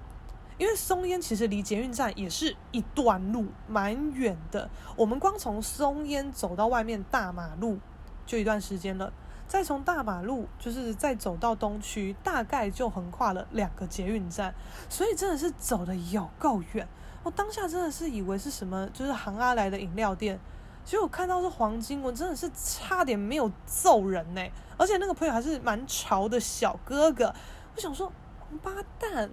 [0.58, 4.70] 因为松烟其实离捷运站也是一段路，蛮远的。
[4.98, 7.80] 我们光从松烟走到外面大马路
[8.26, 9.14] 就一段时间了。
[9.48, 14.54] 再从大马路，就是再走到东区，大概就横跨了两个捷运站，
[14.90, 16.86] 所以真的是走得有够远。
[17.24, 20.40] 我当下真的是以为是什么，就是杭阿来的饮料店，
[20.84, 24.42] 结果我看到是黄金，我真的是差点没有揍人呢。
[24.78, 27.34] 而且那个朋友还是蛮潮的小哥哥，
[27.76, 29.30] 我想说，王八蛋，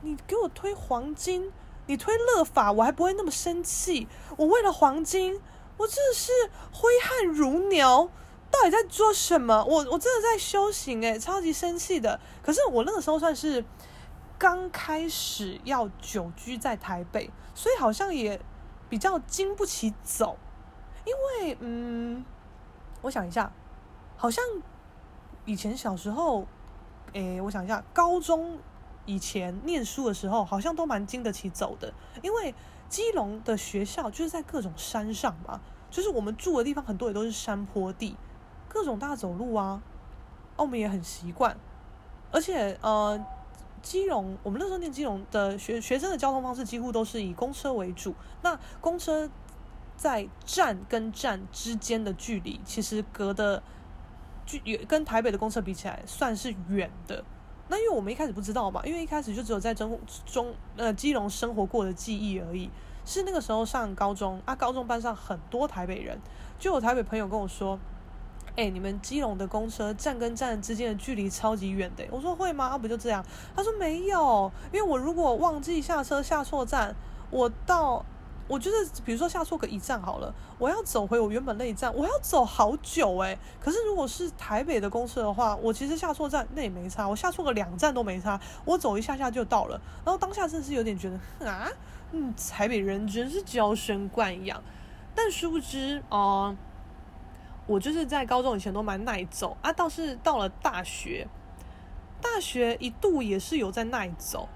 [0.00, 1.52] 你给我推黄金，
[1.86, 4.08] 你推乐法，我还不会那么生气。
[4.36, 5.40] 我为了黄金，
[5.76, 6.32] 我真的是
[6.72, 8.10] 挥汗如牛。
[8.50, 9.64] 到底在做什么？
[9.64, 12.20] 我我真的在修行诶，超级生气的。
[12.42, 13.64] 可是我那个时候算是
[14.42, 18.40] 刚开始要久居在台北，所以好像也
[18.88, 20.36] 比较经不起走。
[21.04, 21.14] 因
[21.46, 22.24] 为嗯，
[23.02, 23.52] 我想一下，
[24.16, 24.44] 好像
[25.44, 26.44] 以前小时候，
[27.12, 28.58] 诶，我想一下，高中
[29.06, 31.94] 以前念书的时候，好像都蛮经得起走的。
[32.20, 32.52] 因为
[32.88, 38.16] 基隆的学校就是在各种山上嘛，就是我们住的地方很多也都是山坡地。
[38.68, 39.80] 各种大走路啊，
[40.56, 41.56] 我们也很习惯，
[42.32, 43.24] 而且呃，
[43.82, 48.14] 基隆我们那时候念基隆的学学生的交通方式几乎都是以公车为主。
[48.42, 49.28] 那公车
[49.96, 53.62] 在站跟站之间的距离，其实隔的
[54.46, 57.24] 距也跟台北的公车比起来算是远的。
[57.68, 62.70] 那因为我们一开始不知道嘛，因为一开始就只有在中中呃基隆生活过的记忆而已。
[63.04, 66.18] 是那个时候上高中啊，高中班上很多台北人，
[66.58, 67.78] 就有台北朋友跟我说。
[68.54, 72.04] 哎、你们基隆的公车站跟站之间的距离超级远的。
[72.10, 72.76] 我说会吗？
[72.76, 73.24] 不就这样？
[73.56, 76.94] 他说没有，因为我如果忘记下车下错站，
[77.30, 78.04] 我到
[78.48, 83.38] 我就是比如说下错个一站好了，我要走回我原本那一站，我要走好久哎。
[83.58, 89.80] 可是如果是台北的公车的话，我其实下错站那也没差，我下错个两站都没差，我走一下下就到了。
[90.04, 91.66] 然后当下真的是有点觉得啊，
[92.10, 94.62] 嗯，台北人真是娇生惯养。
[95.14, 96.54] 但殊不知哦。
[96.54, 96.71] 呃
[97.66, 101.26] 我就是在高中以前都蛮耐走啊，倒是到了大学，
[102.20, 104.48] 大学一度也是有在耐走，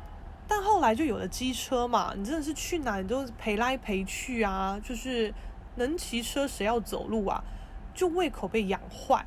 [0.48, 5.32] 但后来就有了机车嘛，你真的是去哪你都陪来陪去啊，就是
[5.76, 7.42] 能骑车谁要走路啊？
[7.94, 9.24] 就胃口被养坏。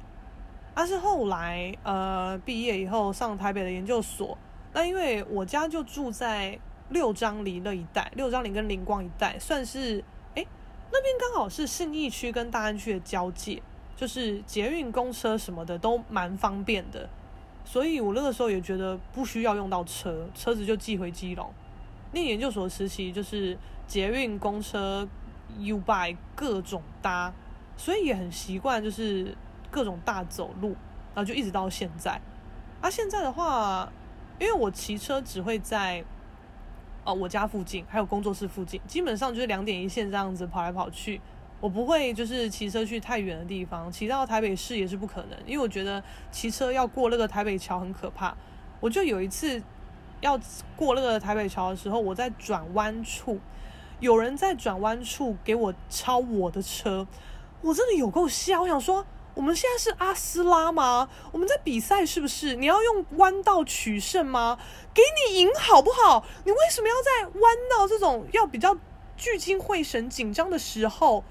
[0.75, 4.37] 但是后来呃毕业以后上台北的研究所，
[4.71, 6.57] 那因为我家就住在
[6.89, 10.03] 六张犁那一带，六张犁跟灵光一带算是
[10.35, 10.45] 哎
[10.91, 13.61] 那边刚好是信义区跟大安区的交界，
[13.99, 17.09] 就是捷运公车什么的都蛮方便的。
[17.65, 21.51] 所以我那个时候也觉得不需要用到车，车子就寄回基隆。
[22.13, 25.05] 念研究所实习就是捷运、公车、
[25.59, 27.33] U-Bike 各种搭，
[27.75, 29.35] 所以也很习惯就是
[29.69, 30.69] 各种大走路，
[31.13, 32.19] 然后就一直到现在。
[32.79, 33.91] 啊，现在的话，
[34.39, 36.03] 因为我骑车只会在
[37.03, 41.19] 哦我家附近，还有工作室附近，基本上就是两点一线这样子跑来跑去。
[41.61, 48.35] 我不会就是骑车去太远的地方，骑到台北市也是不可能，因为我觉得骑车要过那个台北桥很可怕。
[48.79, 49.61] 我就有一次
[50.21, 50.39] 要
[50.77, 53.39] 过那个台北桥的时候，我在转弯处，
[53.99, 57.05] 有人在转弯处给我超我的车，
[57.61, 58.61] 我真的有够吓！
[58.61, 61.09] 我想说，我们现在是阿斯拉吗？
[61.33, 62.55] 我们在比赛是不是？
[62.55, 64.57] 你要用弯道取胜吗？
[64.93, 66.23] 给你赢好不好？
[66.45, 68.77] 你为什么要在弯道这种要比较
[69.17, 71.25] 聚精会神、紧张的时候？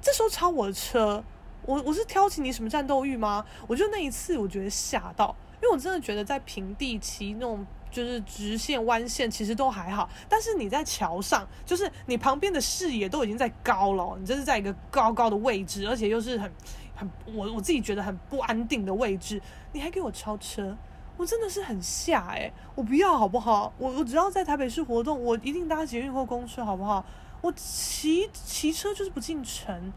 [0.00, 1.22] 这时候超我的车，
[1.62, 3.44] 我我是挑起你什么战斗欲吗？
[3.66, 16.50] 我就那一次，我觉得吓到，因为我真的觉得在平地骑那种就是直线弯线其实都还好，但是你在桥上，就是你旁边的视野都已经在高了，你这是在一个高高的位置，而且又是很
[16.94, 19.40] 很我我自己觉得很不安定的位置，
[19.72, 20.76] 你还给我超车，
[21.16, 23.72] 我真的是很吓诶，我不要好不好？
[23.76, 27.04] 我我只要在台北市活动，我一定搭捷运或公车好不好？
[27.42, 29.92] 我骑骑车就是不进城，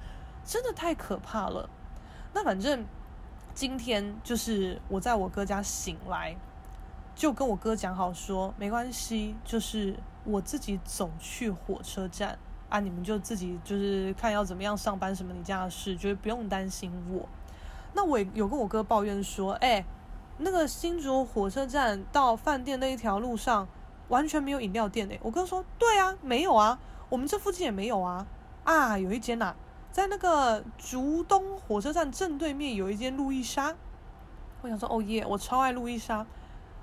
[0.46, 1.70] 真的太可怕了。
[2.34, 2.86] 那反正
[3.54, 6.36] 今天就是我在我哥家醒来，
[7.14, 12.38] 就跟我哥讲好说，没关系，就是我自己走去火车站
[12.70, 17.28] 啊，你们就自己就是看要怎么样上班什么你家的事，就是不用担心我。
[17.94, 19.86] 那我也有跟我哥抱怨说，哎，
[20.38, 23.68] 那个新竹火车站到饭店那一条路上
[24.08, 25.20] 完全没有饮料店诶。
[25.22, 26.80] 我哥说，对啊，没有啊。
[27.14, 28.26] 我们这附近也没有啊，
[28.64, 29.56] 啊，有一间呐、
[29.92, 33.76] 在那个竹东火车站正对面有一间路易莎。
[34.64, 36.26] 我想说，哦耶，我超爱路易莎。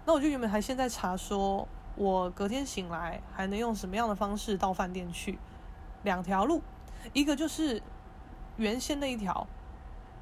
[0.04, 1.66] 那我就原本还现在查说，
[1.96, 5.36] 我隔天醒来还能用什么样的方式到饭店去？
[6.04, 6.62] 两条路，
[7.12, 7.82] 一个就是
[8.56, 9.48] 原先那一条，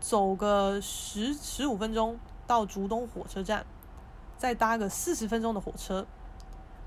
[0.01, 3.67] 走个十十五分钟到竹东火车站，
[4.39, 6.07] 再搭个四十分钟的火车，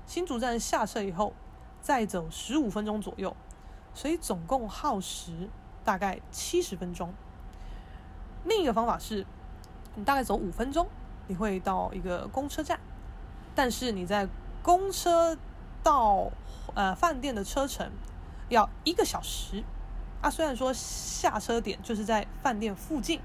[0.06, 1.32] 新竹站下车以后。
[1.82, 3.36] 再走十五分钟左右，
[3.92, 5.50] 所以总共耗时
[5.84, 7.12] 大概七十分钟。
[8.44, 9.26] 另一个方法是，
[9.96, 10.86] 你大概走五分钟，
[11.26, 12.78] 你会到一个公车站，
[13.54, 14.28] 但是你在
[14.62, 15.36] 公车
[15.82, 16.30] 到
[16.74, 17.90] 呃饭店的车程
[18.48, 19.64] 要一个小时。
[20.20, 23.20] 啊，虽然说下车点就是在饭店附近，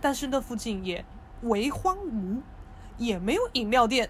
[0.00, 1.04] 但是那附近也
[1.42, 2.40] 为荒芜，
[2.96, 4.08] 也没有饮料店。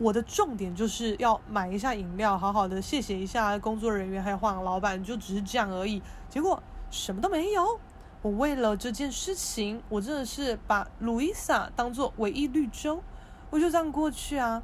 [0.00, 6.02] 我的重点就是要买一下饮料，好好的谢谢一下工作人员，还有黄老板，就只是这样而已。
[6.30, 7.78] 结果什么都没有。
[8.22, 13.02] 我为了这件事情，我真的是把路易莎当做唯一绿洲，
[13.50, 14.62] 我就这样过去啊。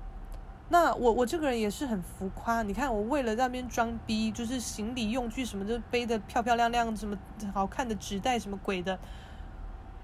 [0.71, 7.17] 那我我这个人也是很浮夸，你看我为了那边装逼，就是行李用具什么的背得漂漂亮亮，什么
[7.53, 8.99] 好看的纸袋什么鬼的。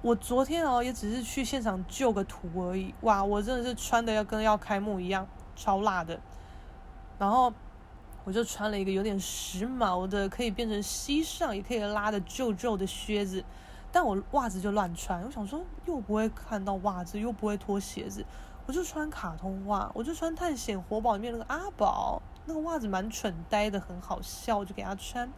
[0.03, 2.93] 我昨天哦，也只是去现场救个图而已。
[3.03, 6.19] 哇，我真的是穿的要跟要开幕一样，超辣的。
[7.21, 7.53] 然后
[8.25, 13.45] 我就穿了一个有点时髦的，可以变成膝上也可以拉的皱皱的靴子，
[13.93, 15.23] 但我袜子就乱穿。
[15.23, 18.27] 我想说又不会看到袜子，又不会脱鞋子，
[18.67, 25.31] 我就穿卡通袜，我就穿探险活宝里面那个阿宝，那个袜子蛮蠢呆的，很好笑，我就给他穿。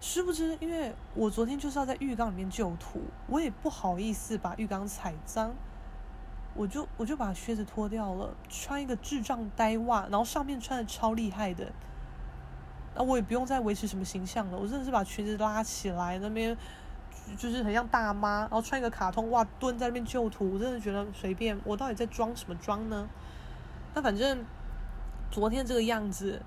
[0.00, 5.52] 殊不知，因为我昨天就是要在浴缸里面救图，我也不好意思把浴缸踩脏，
[6.54, 11.72] 我就我就把靴子脱掉了，穿一个智障呆袜，然后上面穿的超厉害的，
[12.94, 16.56] 那我也不用再维持什么形象了，我真的是把裙子拉起来，那边
[17.36, 23.08] 就是很像大妈，然后穿一个卡通袜蹲在那边救图，我真的觉得随便，我到底在装什么装呢？
[23.94, 24.44] 那反正
[25.28, 26.40] 昨天这个样子，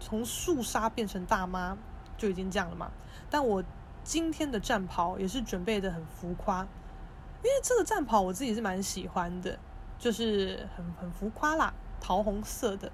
[0.00, 1.78] 从素纱变成大妈。
[2.18, 2.90] 就已经这样了嘛，
[3.30, 3.64] 但我
[4.04, 9.58] 今天的战袍也是准备的很浮夸，因为这个战袍我自己是蛮喜欢的，
[9.98, 12.92] 就是很很浮夸啦，桃红色的。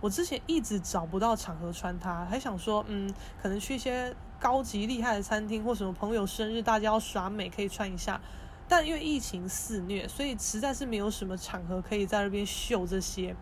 [0.00, 8.20] 我之前一直找不到场合穿它，还想说，嗯，可能去一些高级厉害的餐厅或什么朋友生日，大家要耍美可以穿一下。
[8.68, 13.34] 但因为疫情肆虐，所以实在是没有什么场合可以在那边秀这些。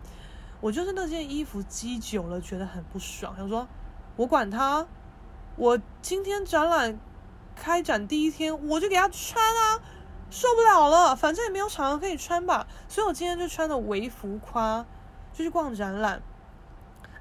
[0.61, 3.67] 我就是那件衣服积久了，觉得很不爽，想说，
[4.15, 4.87] 我管它，
[5.57, 6.99] 我今天展览
[7.55, 9.81] 开展第一天，我就给他穿啊，
[10.29, 14.85] 受不了了，反正也没有场合可以穿吧，所以我今天就穿的微浮夸，
[15.33, 16.21] 就去逛展览。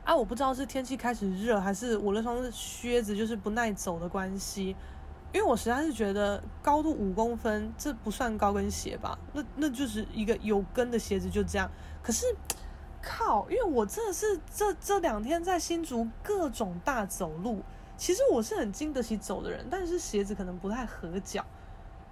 [0.05, 4.76] 啊，我不知道是天气开始热，还是我那双靴子就是不耐走的关系。
[5.32, 9.18] 因为我实在是觉得高度五公分，这不算高跟鞋吧？
[9.32, 11.68] 那那就是一个有跟的鞋子，就这样。
[12.03, 12.26] 可是
[13.03, 17.62] 靠，因为我真的是这这两天在新竹各种大走路，
[18.05, 21.43] 其实我是很经得起走的人，但是鞋子可能不太合脚，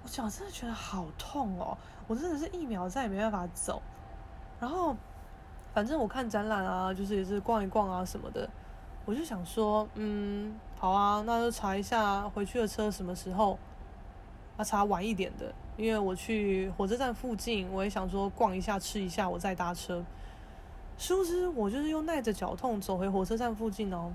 [0.02, 1.76] 我脚真的觉得好痛哦，
[2.06, 3.82] 我真的是一秒再也没办法走。
[4.58, 4.96] 然后
[5.74, 8.48] 反正我看展览啊，就是也是逛一逛啊什么的。
[9.04, 13.58] 我就想说，嗯，好啊，那就查一下回去的车什么时候，
[14.56, 20.02] 啊，查晚一点的，因为我去火车站附近，我也想说逛一下吃一下，我再搭车。
[20.96, 24.10] 殊不知我就是又耐着脚痛走回火车站附近哦。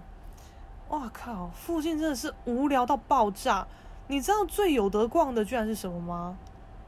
[0.90, 3.68] 哇靠，附近真的是无聊到爆炸。
[4.08, 6.38] 你知道最有得逛的居然是什么吗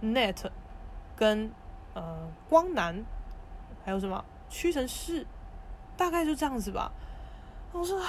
[0.02, 0.38] ？Net，
[1.18, 1.52] 跟
[1.93, 3.04] 呃光南，
[3.84, 5.28] 还有什么屈臣氏，
[5.97, 6.91] 大概就这样子吧。
[7.74, 8.00] 我说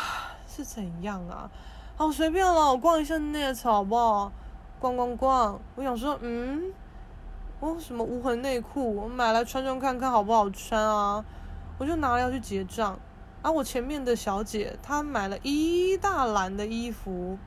[0.47, 1.51] 是怎样啊？
[1.97, 4.31] 好随便了，我逛一下 Net 好不好？
[4.79, 5.61] 逛逛逛。
[5.75, 6.73] 我想说，嗯，
[7.59, 11.25] 哦，什么无痕内裤，我买来穿穿看看好不好穿啊？
[11.79, 12.97] 我就拿了要去结账。
[13.43, 17.39] 啊，我前面的小姐她买了一大篮的衣服，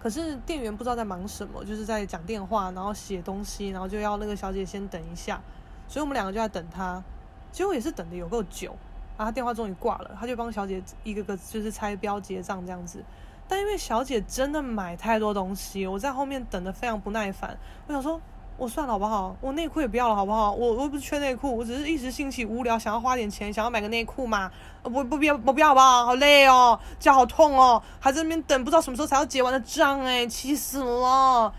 [0.00, 5.40] 可是店员不知道在忙什么，就是在讲电话，然后写东西，然后就要那个小姐先等一下，
[5.88, 7.02] 所以我们两个就在等她，
[7.50, 8.76] 结果也是等的有够久。
[9.16, 13.00] 然后他电话终于挂了，他就帮小姐一个个就是拆标结账这样子。
[13.46, 17.56] 但因为小姐真的买太多东西，我在后面等的非常不耐烦。
[17.86, 18.20] 我想说，
[18.56, 19.36] 我算了好不好？
[19.40, 20.52] 我内裤也不要了好不好？
[20.52, 24.50] 我我又不是缺内裤，我只是一时兴起无聊，想要花点钱，想要买个内裤嘛。
[24.82, 26.06] 不不不要不要好不好？
[26.06, 31.52] 好累哦，脚好痛哦，还在那边等，不知道什么时候才要结完的账哎，气死了。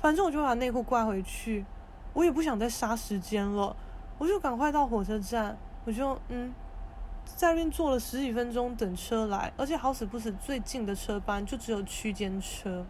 [0.00, 1.64] 反正我就把内裤挂回去，
[2.12, 3.74] 我也不想再杀时间了，
[4.18, 6.52] 我就赶快到火车站，我就嗯。
[7.34, 12.86] 在那边坐了十几分钟等车来，而且好死不死最近的车班就只有区间车，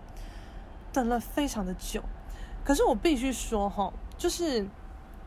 [0.93, 2.03] 等了非常的久。
[2.67, 4.59] 可是我必须说哈，就是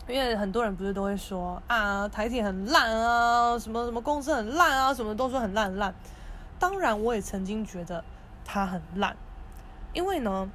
[0.10, 5.96] 因为很多人不是都会说啊，台铁很烂啊，什么什么公司很烂啊，什么都说很烂很烂。
[6.60, 8.04] 当然我也曾经觉得
[8.44, 9.16] 它很烂，
[9.94, 10.52] 因为呢，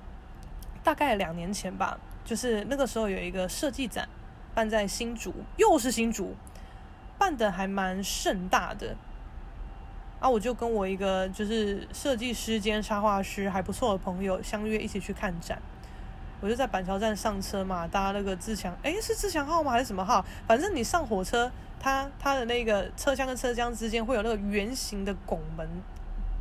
[0.82, 4.06] 大概两年前吧，就是那个时候有一个设计展
[4.54, 6.34] 办在新竹，又是新竹。
[7.16, 8.96] 办的还蛮盛大的
[10.18, 10.28] 啊！
[10.28, 15.62] 我就跟我一个就是设计师兼插画师还不错的朋友相约一起去看展。
[16.44, 19.72] 我就在板桥站上车嘛，搭那个自强，诶，是自强号吗？
[19.72, 20.22] 还是什么号？
[20.46, 25.66] 反正你上火车，它它的那个车厢跟车厢之间会有那个圆形的拱门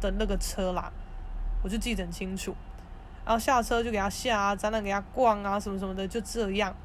[0.01, 0.91] 的那个车啦，
[1.64, 2.54] 我就记得很清楚。
[3.24, 6.76] 然后下车就给他下啊，展览给他逛啊，什么什么的，就这样。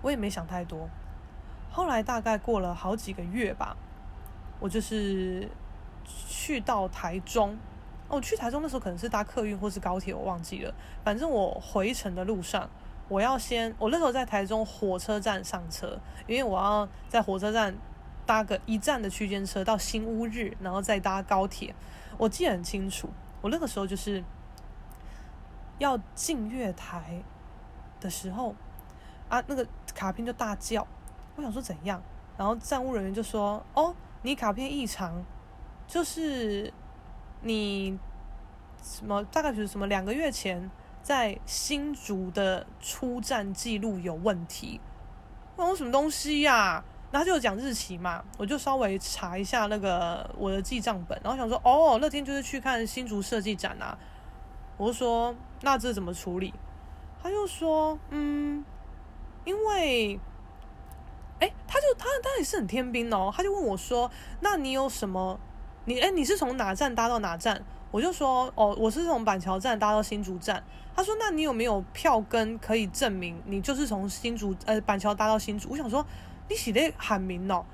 [0.00, 0.88] 我也没想太多。
[1.72, 3.76] 后来大概过了好几个月吧，
[4.60, 5.50] 我就是
[6.28, 7.58] 去到台中。
[8.08, 10.72] 哦，去台中的时候可能是搭客运或是高铁，我忘记了。
[11.02, 12.68] 反正我回程的路上，
[13.08, 17.74] 我要先，我那时候在台中火车站上车，因为我要在火车站
[18.24, 21.74] 搭个一站的区间车到新乌日，然后再搭高铁。
[22.16, 23.08] 我记得很清楚，
[23.40, 24.22] 我那个时候就是
[25.78, 27.22] 要进月台
[28.00, 28.54] 的时候，
[29.28, 30.86] 啊，那个卡片就大叫。
[31.34, 32.00] 我想说怎样，
[32.38, 35.22] 然后站务人员就说：“哦，你卡片异常，
[35.86, 36.72] 就是
[37.46, 37.98] 你
[38.82, 40.70] 什么大概就是什么两个月前
[41.02, 44.80] 在新竹的出站记录有问题。”
[45.56, 46.84] 我什么东西呀、啊？
[47.10, 53.96] 然后就有讲日期嘛，我就稍微查一下那个我的记账本，然后想说：“哦，那天就是去看新竹设计展啊。”
[54.76, 56.52] 我就说：“那这怎么处理？”
[57.22, 58.64] 他就说：“嗯，
[59.44, 60.20] 因为。”
[61.38, 65.38] 哎，他就他他也是很天兵哦，他就问我说：“那你有什么？
[65.86, 70.62] 你哎，你是从哪站搭到哪站？”我就说：“哦，我是从板桥站搭到新竹站。”
[70.94, 76.04] 他说：“那你有没有票根可以证明你就是从新竹呃板桥搭到新竹？”我想说
[76.50, 77.64] ：“你写的喊名哦，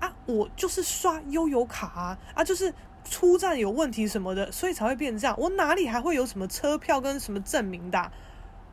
[0.00, 2.72] 啊，我就是刷悠游卡啊，啊，就是
[3.04, 5.36] 出站有问题什么的，所以才会变成这样。
[5.38, 7.98] 我哪里还会有什么车票跟什么证明的？”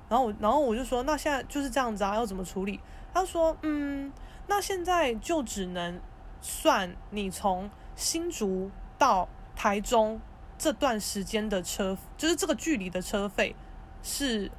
[0.07, 2.79] 然后然后我就说：“那现在就是这样子啊，要怎么处理？”
[3.13, 4.13] 他说：“嗯。”
[4.45, 6.01] 那现在就只能
[6.41, 8.69] 算你从新竹
[9.03, 10.21] 到台中
[10.57, 13.53] 这段时间的车，就是这个距离的车费
[14.01, 14.49] 是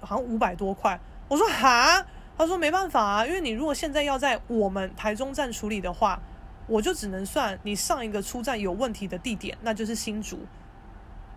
[0.00, 0.98] 好像五百多块。
[1.28, 2.04] 我说哈，
[2.36, 6.20] 他说没办法啊，因为你如果现在要在我们台中站处理的话，
[6.66, 10.40] 我就只能算你上一个出站有问题的地点，那就是新竹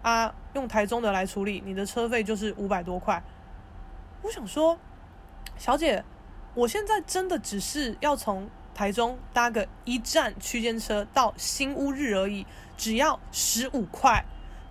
[0.02, 3.22] 啊，用台中的来处理，你的车费就是五百多块。
[4.24, 4.80] 我想说，
[5.56, 6.04] 小姐，
[6.56, 12.46] 我现在真的只是要从台中搭个一站区间车到新乌日而已，
[12.78, 14.24] 只要十五块，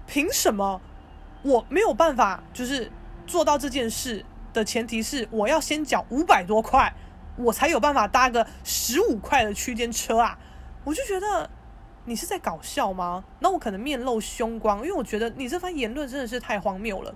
[0.07, 0.81] 凭什么
[1.43, 2.93] 我没有办法就是
[3.27, 4.25] 做到这件事？
[4.53, 6.95] 的前提是我要先缴五百多块，
[7.37, 10.39] 我才有办法搭个十五块的区间车啊！
[10.85, 11.51] 我就觉得
[12.05, 13.25] 你是在搞笑吗？
[13.41, 17.13] 那我可能面露凶光，因为我觉得你这番言论真的是太荒谬了。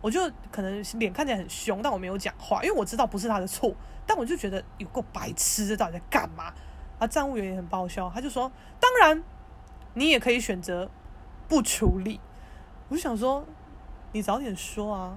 [0.00, 3.74] 我就可能脸看起来很凶，但我没有讲话，因为我知道不是他的错。
[4.08, 6.52] 但我就觉得有够白痴，这到底在干嘛？
[6.98, 8.50] 啊，站务员也很爆笑，他就说
[8.80, 9.22] ：“当然，
[9.94, 10.90] 你也可以选择
[11.46, 12.18] 不处理。”
[12.88, 13.44] 我就想说，
[14.12, 15.16] 你早点说啊！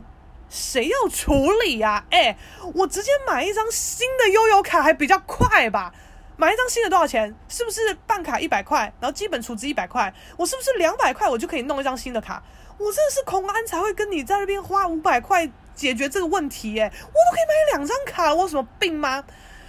[0.49, 1.33] 谁要处
[1.63, 2.05] 理呀、啊？
[2.11, 2.37] 哎、
[2.73, 5.93] 我直接买一张新的悠游卡还比较快吧？
[6.35, 7.33] 买一张新的多少钱？
[7.47, 10.13] 是不是办卡一百块，然后基本储值一百块？
[10.35, 12.43] 我是不是两百块我就可以弄一张新的卡？
[12.77, 15.49] 我真的是空安才会跟你在那边花五百块
[15.81, 19.23] 解决这个问题耶、我都可以买两张卡，我有什么病吗？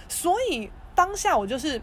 [0.07, 1.81] 所以当下我就是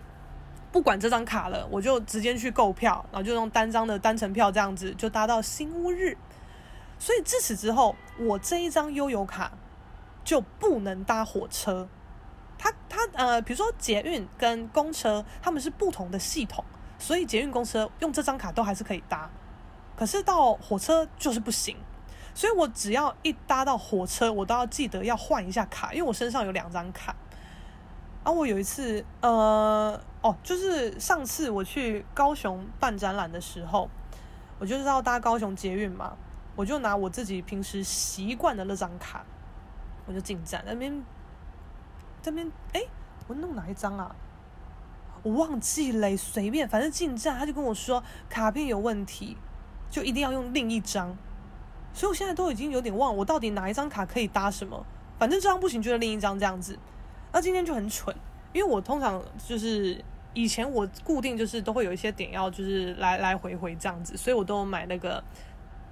[0.71, 6.17] 不管这张卡了，我就直接去购票，然后就用单张的单程票这样子就搭到新屋日。
[6.97, 9.51] 所以自此之后，我这一张悠游卡
[10.23, 11.89] 就不能搭火车。
[12.57, 16.65] 它它呃，比如说捷运跟公车，他们是不同的系统，
[17.01, 19.29] 所以捷运、公车用这张卡都还是可以搭。
[19.97, 21.77] 可是到火车就是不行。
[22.35, 27.15] 所以我只要一搭到火车，我都要记得要换一下卡，因为我身上有两张卡。
[28.23, 33.89] 啊，我有一次呃哦，就是上次我去高雄办展览的时候，
[34.59, 36.17] 我就是要搭高雄捷运嘛。
[36.57, 39.25] 我就拿我自己平时习惯的那张卡，
[40.05, 41.03] 我就进站那边，
[42.21, 42.83] 这边哎，
[43.27, 44.15] 我弄哪一张啊？
[45.23, 49.39] 我忘记嘞，随便，反正进站他就跟我说卡片有问题，
[49.91, 51.17] 就一定要用另一张。
[51.93, 54.85] 所以我现在都已经有点忘了，我到底哪一张卡可以搭什么？
[55.19, 56.79] 反正这张不行，就是另一张这样子。
[57.33, 58.15] 那今天就很蠢，
[58.53, 60.03] 因为我通常就是
[60.35, 65.23] 以前我固定就是都会有一些点要就是来来回回这样子，所以我都买那个。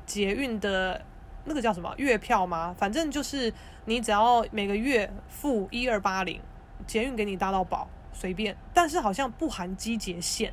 [0.08, 1.04] 捷运的
[1.44, 2.74] 那个叫什么月票吗？
[2.78, 3.52] 反正就是
[3.84, 6.40] 你只要每个月付一二八零，
[6.86, 8.56] 捷运给你搭到宝，随便。
[8.72, 10.50] 但是好像不含机捷线，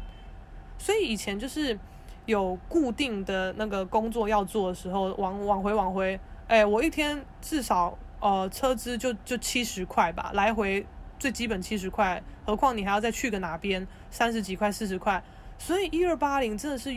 [0.78, 1.80] 所以以前就是
[2.26, 10.86] 有固定的那个工作要做的时候，往往回往回，哎、我一天至少呃车资就就七十块吧，来回
[11.18, 15.24] 最基本七十块，何况你还要再去个哪边三十几块四十块，
[15.58, 16.92] 所以一二八零真的是。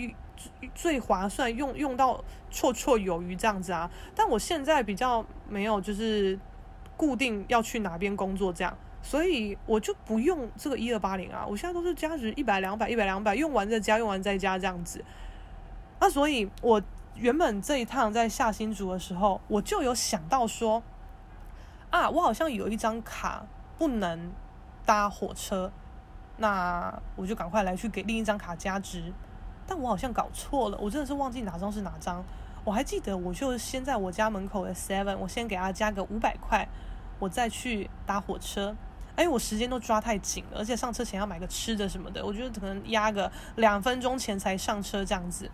[0.73, 3.91] 最划算，用用到绰绰有余这样子啊！
[4.15, 6.39] 但我现在比较没有，就是
[6.97, 11.47] 固定要去哪边工作这样，所以我就不用这个一二八零啊！
[11.49, 15.03] 我现在都是加值一百两百一百两百，用完再加，用完再加这样子。
[16.01, 16.83] 那所以，我
[17.15, 20.83] 原本这一趟在下新竹的时候，我就有想到说，
[21.91, 23.47] 啊，我好像有一张卡
[23.79, 24.31] 不能
[24.85, 25.73] 搭火车，
[26.37, 29.13] 那我就赶快来去给另一张卡加值。
[29.67, 32.25] 但我好像搞错了，我真的是忘记哪张是哪张。
[32.65, 36.69] 我还记得，我就先在我家门口的 Seven，我先给他加个五百块，
[37.19, 38.77] 我再去搭火车。
[39.19, 45.51] 哎，我时间都抓太紧了，而且上车前要买个吃的什么的，我觉得可能压个两分钟前才上车这样子。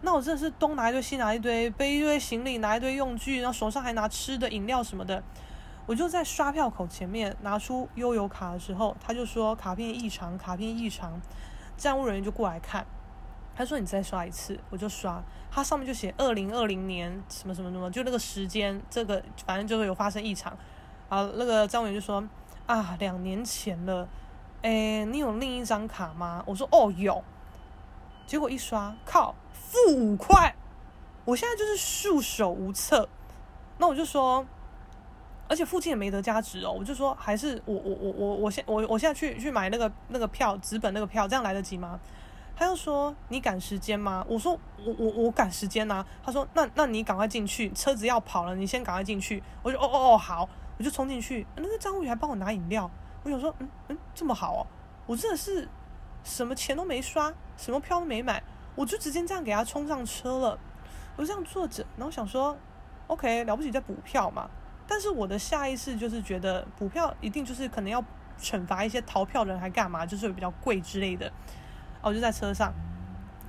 [0.00, 5.22] 那我真的是东拿一堆西拿一堆，背一堆行李，拿一堆用具，然后手上还拿吃的饮料什么的。
[5.84, 11.20] 我就在刷票口前面拿出悠游卡的时候，他就说卡片异常，卡片异常，
[11.76, 12.86] 站务人员就过来看。
[13.56, 15.22] 他说：“你再刷一次，我就刷。
[15.48, 20.52] 他上面就写二零二零年什么什么什么，就那个时间，这个反正就会有发生异常。
[21.08, 22.20] 啊，那个站务员就说：
[22.66, 24.08] 啊，两年前了，
[24.62, 26.42] 诶，你有另一张卡吗？
[26.46, 27.22] 我说：哦，有。
[28.26, 30.54] 结果一刷，靠，负五块。
[31.26, 33.08] 我现在就是束手无策。
[33.76, 34.46] 那我就说，
[35.46, 36.72] 而且附近也没得加值哦。
[36.72, 42.00] 我就说，还是我我我我我现我我现在去去买那个那个票，纸本那个票，这样来得及吗？”
[42.56, 50.48] 他又说：“你赶时间吗？”我说：“我我我赶时间呐。”他说：“那那你赶快进去，车子要跑了，你先赶快进去。”我就：“哦哦哦，好。”
[50.78, 52.90] 我就冲进去，那个站务员还帮我拿饮料。
[53.22, 54.66] 我想说：“嗯嗯，这么好哦！”
[55.06, 55.68] 我真的是
[56.22, 58.42] 什么钱都没刷，什么票都没买，
[58.74, 60.58] 我就直接这样给他冲上车了。
[61.16, 62.56] 我就这样坐着，然后想说
[63.06, 64.50] ：“OK，了不起再补票嘛。”
[64.86, 68.04] 但是我的下意识就是觉得补票一定就是可能要
[68.38, 70.04] 惩罚一些逃票人，还干嘛？
[70.04, 71.32] 就是比较贵之类的。
[72.02, 72.70] 我就在车上，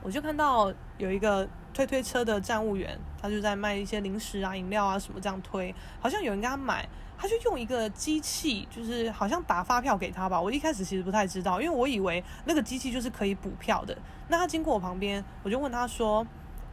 [0.01, 6.87] 我就看到有一个推推车的站务员，他就在卖一些零食啊、饮料啊什么这样推，好像有人跟他买，
[7.17, 10.39] 他就用一个机器，就是好像打发票给他吧。
[10.39, 13.97] 我一开始其实不太知道，因为我以为那个机器就是可以补票的。
[14.27, 16.25] 那他经过我旁边，我就问他说：“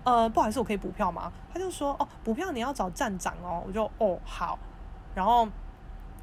[0.05, 4.59] 呃，不好意思，我可以补票吗？”他就说：“哦，补票你要找站长哦。”我就：“哦，好。”
[5.15, 5.49] 然后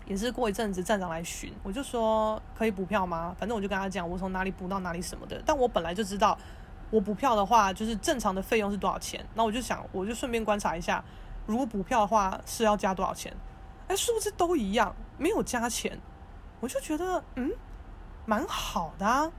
[0.05, 5.41] 也是过一阵子站长来巡，我就说：“可以补票吗？”反正我就跟他讲我从哪里补到哪里什么的。
[5.45, 6.37] 但我本来就知道，
[6.89, 9.23] 我补票的话就是正常的费用是多少钱。
[9.35, 11.03] 那我就想，我就顺便观察一下，
[11.45, 13.33] 如果补票的话是要加多少钱。
[13.89, 14.95] 哎，是不是都一样？
[15.17, 15.99] 没有加钱，
[16.59, 17.51] 我就觉得嗯，
[18.25, 19.29] 蛮好的啊。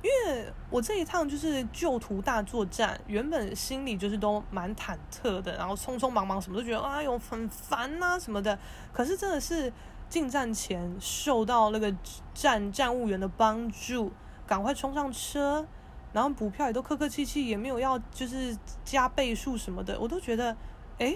[0.00, 8.58] 因为我这一趟就是旧图大作战，原本心里就是都蛮忐忑的，然后匆匆忙忙什么都觉得哎呦很烦呐什么的。
[8.90, 9.70] 可是真的是
[10.08, 11.94] 进站前受到那个
[12.32, 14.10] 站站务员的帮助，
[14.46, 15.66] 赶快冲上车，
[16.14, 20.56] 然后补票也都客客气气，也没有要就是加倍数什么的，我都觉得
[20.98, 21.14] 哎。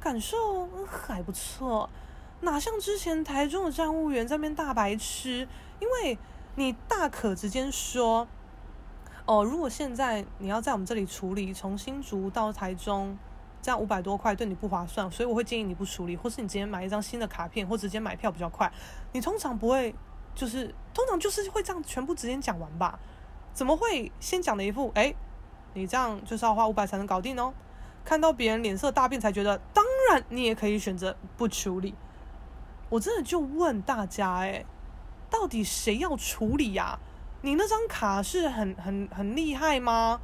[0.00, 1.88] 感受还不错，
[2.40, 5.48] 哪像之前台中的站务员在那边大白痴？
[5.80, 6.16] 因为
[6.54, 8.26] 你大可直接说，
[9.26, 13.18] 哦，如果现在你要在我们这里处理，从新竹到台中，
[13.60, 18.72] 这样五百多块对你不划算，所以我会建议你不处理，或是你直接买一张新的卡片，或直接买票比较快。
[19.12, 19.94] 你通常不会，
[20.34, 22.98] 就是通常就是会这样全部直接讲完吧？
[23.52, 25.12] 怎么会先讲的一副，哎，
[25.74, 27.52] 你这样就是要花五百才能搞定哦？
[28.08, 31.94] 看到别人脸色大变，才觉得当然你也可以选择不处理。
[32.88, 34.64] 我真的就问大家，哎，
[35.28, 36.98] 到底谁要处理呀？
[37.42, 40.22] 你那张卡是很很很厉害吗？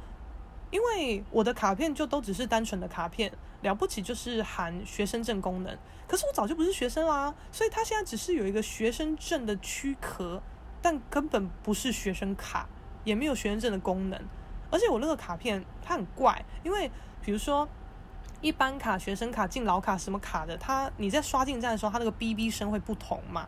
[0.71, 3.31] 因为我的卡片就都只是单纯的卡片，
[3.61, 5.77] 了不起就是含学生证功能。
[6.07, 10.41] 可是我早就不是学生啦，所以他现在只是有一个学生证的躯壳，
[10.81, 12.67] 但根本不是学生卡，
[13.03, 14.19] 也没有学生证的功能。
[14.69, 16.91] 而且我那个卡片它很怪，因为。
[17.21, 17.67] 比如说，
[18.39, 23.47] 一般卡、学生卡、敬老卡什么卡的，它你在刷进站的时候，它那个哔哔声会不同嘛？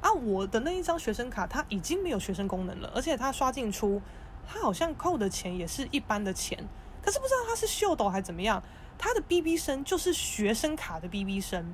[0.00, 4.02] 啊，我的那一张学生卡，它已经没有学生功能了，而且它刷进出，
[4.48, 6.58] 它好像扣的钱也是一般的钱，
[7.00, 8.60] 可是不知道它是秀逗还怎么样，
[8.98, 11.72] 它的哔哔声就是学生卡的哔哔声。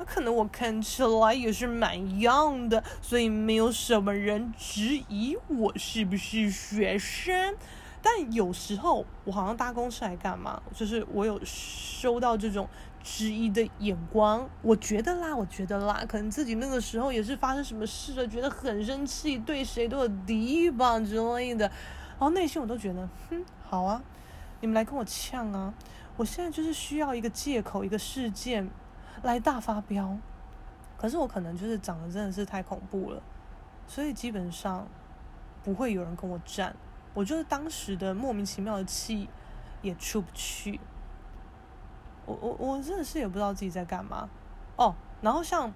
[0.00, 7.54] 那可能我看起来也是蛮样的，所以没有什么人质疑我是不是学生。
[8.00, 10.62] 但有时候我好像搭公车来干嘛？
[10.74, 12.66] 就是我有收到这种
[13.02, 21.66] 质疑的眼光，我觉得啦，我觉得啦，可能自己那个时候也是发生什么事了，觉得很生气，对谁都有敌意吧之类的。
[21.66, 24.02] 然后内心我都觉得，哼，好啊，
[24.62, 25.74] 你们来跟我呛啊！
[26.16, 28.66] 我现在就是需要一个借口，一个事件
[29.22, 30.16] 来大发飙。
[30.96, 33.22] 可是我可能就是长得真的是太恐怖了，
[33.86, 34.86] 所以基本上
[35.64, 36.76] 不会有人跟我站。
[37.14, 39.28] 我就是当时的莫名其妙的气
[39.82, 40.78] 也出不去，
[42.26, 44.28] 我我我真的是也不知道自己在干嘛
[44.76, 44.94] 哦。
[45.20, 45.72] 然后像，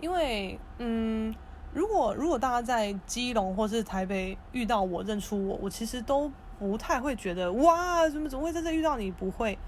[0.00, 1.34] 因为嗯，
[1.72, 9.10] 如果如果大家在基隆或是台北遇到我认出我，我其实都不太会觉得哇，怎么怎么会在这遇到你？
[9.10, 9.58] 不会，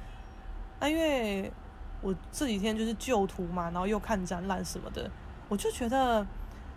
[0.79, 1.51] 啊，因为
[2.05, 5.11] 我这几天就是旧图嘛，然后又看展览什么的，
[5.49, 6.25] 我就觉得。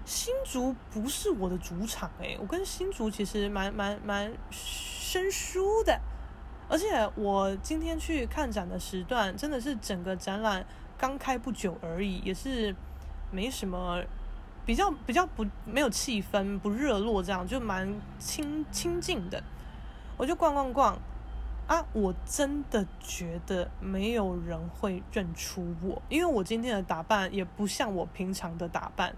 [0.06, 6.00] 新竹不是我的主场诶、我跟新竹其实蛮蛮蛮生疏的，
[6.70, 10.66] 而且我今天去看展的时段，真的是整个展览
[10.98, 12.74] 刚开不久而已，也是
[13.32, 14.02] 没什么
[14.66, 19.44] 比较比较不没有气氛不热络，这样就蛮清清静的。
[20.16, 20.98] 我就逛逛逛
[21.68, 29.16] 啊，我真的觉得没有人会认出我，因为我今天的打扮也不像我平常的打扮。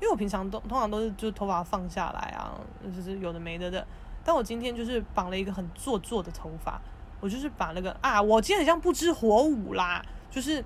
[0.00, 2.58] 因为我平常都通常都是就头发放下来啊，
[2.92, 3.86] 就是有的没的的。
[4.24, 6.80] 但我今天就是绑了一个很做作的头发，
[7.20, 10.64] 我就是把那个啊，我今天很像不知火舞啦，就是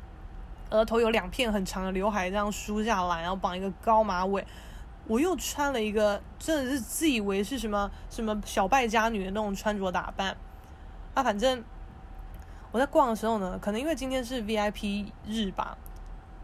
[0.71, 4.43] 额头有两片很长的刘海这样梳下来，然后绑一个高马尾。
[5.07, 10.35] 我又穿了一个真的是自以为是什么什么小败家女的那种穿着打扮
[11.17, 11.65] 啊，反正
[12.73, 15.79] 我在逛的时候呢，可能因为今天是 VIP 日吧。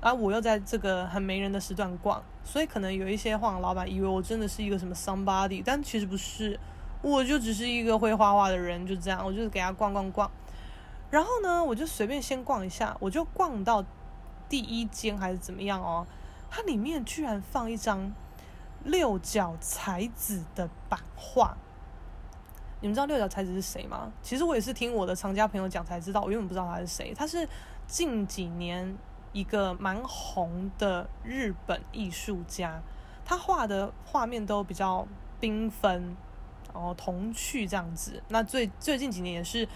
[0.01, 6.59] 啊，我又在这个很没人的时段逛，所以可能有一些画廊老板以为我真的是一个什么 somebody，但其实不是，
[7.03, 10.31] 我就只是一个会画画的人，就这样，我就是给他逛逛逛。
[11.11, 13.85] 然后呢，我就随便先逛一下，我就逛到
[14.49, 16.07] 第一间还是怎么样哦，
[16.51, 18.11] 它里面居然放一张
[18.83, 21.59] 六角彩纸的版画。
[22.83, 24.13] 你们知道六角才子是谁吗？
[24.23, 27.15] 其实我也是听我的藏家朋友讲才知道，我原本不知道他是谁。
[27.15, 27.49] 他是
[27.87, 28.95] 近几年。
[29.35, 32.83] 一个蛮红的日本艺术家，
[33.25, 35.09] 他画的画面都比较
[35.41, 36.15] 缤纷，
[36.71, 38.23] 然后童趣这样子。
[38.29, 39.67] 那最最近几年也是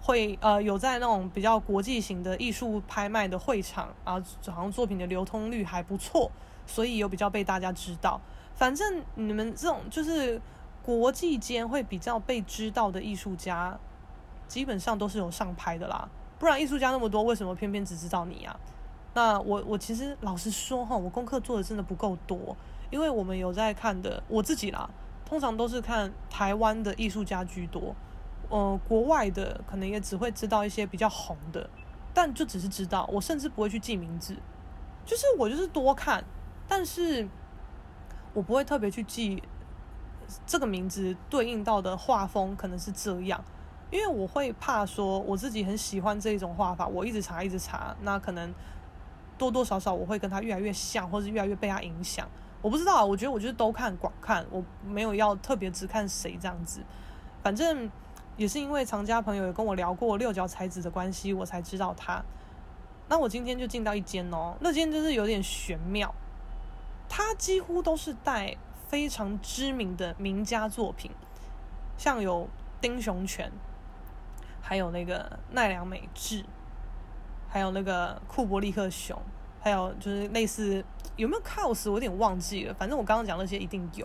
[0.00, 6.30] 会呃有在那种比较国际型的艺术拍卖的会场啊，好像作品的流通率还不错，
[6.64, 8.20] 所以有比较被大家知道。
[8.54, 10.40] 反正你们这种就是
[10.82, 13.78] 国际间会比较被知道的艺术家，
[14.48, 16.08] 基本上都是有上拍的啦。
[16.38, 18.58] 不然艺术家那么多，为什么偏偏只知道你啊？
[19.12, 22.56] 那我我其实老实说哈，我功课做的真的不够多，
[22.90, 24.88] 因为我们有在看的，我自己啦，
[25.26, 27.94] 通常都是看台湾的艺术家居多。
[28.48, 31.68] 呃，国外的可能也只会知道一些比较红的，
[32.14, 34.34] 但就只是知道，我甚至不会去记名字，
[35.04, 36.24] 就是我就是多看，
[36.66, 37.28] 但是
[38.32, 39.42] 我不会特别去记
[40.46, 43.42] 这个名字对应到的画风可能是这样，
[43.90, 48.52] 因为我会怕说我自己很喜欢这一种画法，我一直查一直查，那可能
[49.36, 52.28] 多多少少我会跟他越来越像，或者越来越被他影响，
[52.62, 56.82] 我不知道，我觉得我就是都看广看，我没有要特别只看谁这样子，
[57.42, 57.90] 反正。
[58.36, 62.24] 也是因为藏家朋友有跟我聊过六角彩子的关系，我才知道他。
[63.06, 66.14] 那我今天就进到一间哦，那间就是有点玄妙，
[67.06, 68.56] 它几乎都是带
[68.90, 71.12] 非常知名的名家作品，
[71.96, 72.48] 像有
[72.80, 73.52] 丁雄泉，
[74.60, 76.44] 还有那个奈良美智，
[77.48, 79.16] 还有那个库伯利克熊，
[79.60, 80.84] 还有就是类似
[81.14, 84.04] 有没有 cos 我有点忘记了，反正我刚刚讲那些一定有。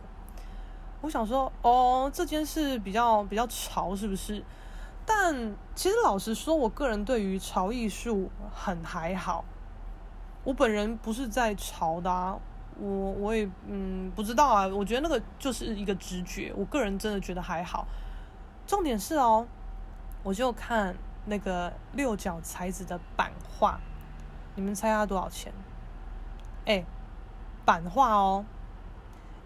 [1.02, 4.44] 我想说，哦，这件事比较比较潮，是不是？
[5.04, 9.44] 但其实老实说，我个人对于潮艺术很还好。
[10.44, 12.38] 我本人不是在潮的啊，
[12.80, 14.68] 我我也嗯不知道啊。
[14.68, 17.88] 我觉得那个就是一个直觉，我个人真的觉得还好。
[18.68, 19.46] 重点是哦，
[20.24, 20.96] 我就看
[21.26, 23.80] 那个六角彩子的版画，
[24.56, 25.54] 你们猜它多少钱？
[26.66, 26.84] 哎，
[27.64, 28.44] 版画哦，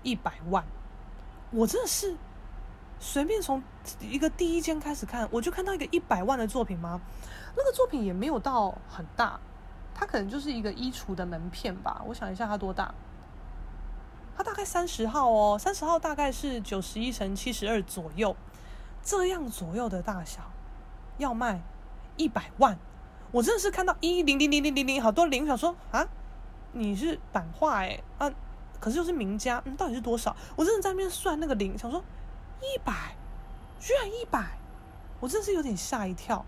[0.04, 0.64] 一百万。
[1.52, 2.16] 我真的是
[3.00, 3.62] 随便从
[4.00, 7.02] 一个第一间开始看，我就看到一个一百万的作品吗？
[7.58, 9.40] 那个作品也没有到很大，
[9.94, 12.02] 它可能就是一个衣橱的门片吧。
[12.06, 12.94] 我想一下，它多大？
[14.40, 18.34] 它大概三十号哦，三十号大概是九十一乘七十二左右，
[19.04, 20.40] 这样左右的大小
[21.18, 21.62] 要卖
[22.16, 22.80] 一百万。
[23.34, 26.08] 我真的是看到一零零零零零零好多零，想说啊，
[26.72, 28.32] 你是版画哎啊。
[28.80, 30.34] 可是又是名家，嗯，到底是多少？
[30.56, 32.02] 我真的在那边算那个零，想说
[32.62, 33.18] 一百，
[33.78, 34.58] 居然一百，
[35.20, 36.46] 我真的是有点吓一跳。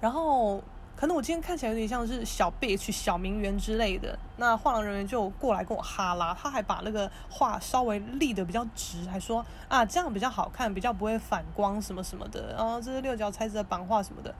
[0.00, 0.62] 然后
[0.98, 12.52] 可能我今天看起来有点像是小 bitch、小名媛之类的，那画廊人员就过来跟我哈拉，他还把那个画稍微立得比较直，还说啊这样比较好看，比较不会反光什么什么的。
[12.56, 14.34] 然后这是六角彩子的版画什么的。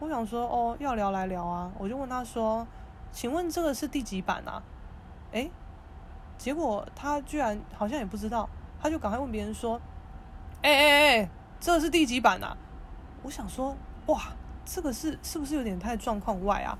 [0.00, 2.66] 我想说哦，要聊来聊啊，我就问他说，
[3.12, 4.60] 请问这个是第几版啊？
[5.30, 5.48] 诶。
[6.36, 8.48] 结果他居然好像也不知道，
[8.82, 9.80] 他就赶快问别人说
[10.60, 11.28] ：“哎哎哎，
[11.60, 12.56] 这是第几版啊？”
[13.22, 13.76] 我想说
[14.06, 14.20] ：“哇，
[14.64, 16.76] 这个是是不是有点太状况外啊？”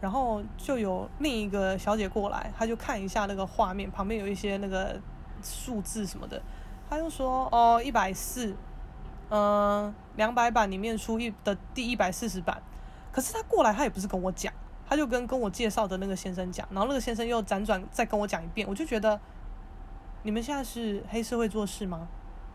[0.00, 5.00] 然后就有另一个小姐过来，她就看一下那个画面，旁边有一些那个
[5.42, 6.42] 数字什么的，
[6.90, 8.54] 她就说：“哦，一百四，
[9.30, 12.60] 嗯，两百版里面出一的第一百四十版。”
[13.10, 14.52] 可是她过来，她也不是跟我讲。
[14.86, 19.18] 她就跟跟我介绍的那个先生讲，然后那个先生又辗转再跟我讲一遍，我就觉得
[20.24, 22.06] 你们现在是黑社会做事吗？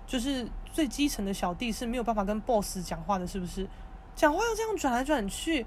[0.05, 3.67] 就是最基层的小弟是没有办法跟 boss 讲话的，是不是？
[4.15, 5.65] 讲话要这样转来转去，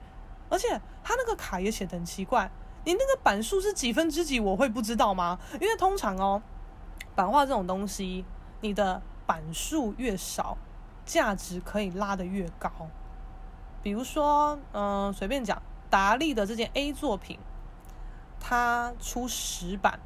[0.48, 0.68] 而且
[1.02, 2.50] 他那个卡也写得很奇怪，
[2.84, 4.38] 你那个版数是几分之几？
[4.38, 5.38] 我会不知道吗？
[5.54, 6.42] 因为通常哦，
[7.14, 8.24] 版画这种东西，
[8.60, 10.56] 你的版数越少，
[11.04, 12.70] 价值可以拉得越高。
[13.82, 15.60] 比如说，嗯、随便讲。
[15.92, 17.38] 达利的这件 A 作品，
[18.40, 20.00] 它出十版，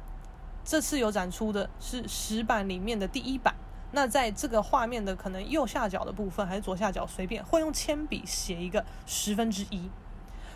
[0.65, 3.55] 这次有展出的是十版里面的第一版。
[3.91, 9.89] 那在这个画面的可能右下角的部分，还是左下角，随便会用铅笔写一个十分之一。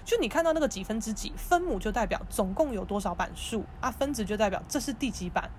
[0.03, 5.49] 就你看到那个几分之几，分母就代表总共有多少版数啊，分子就代表这是第几版。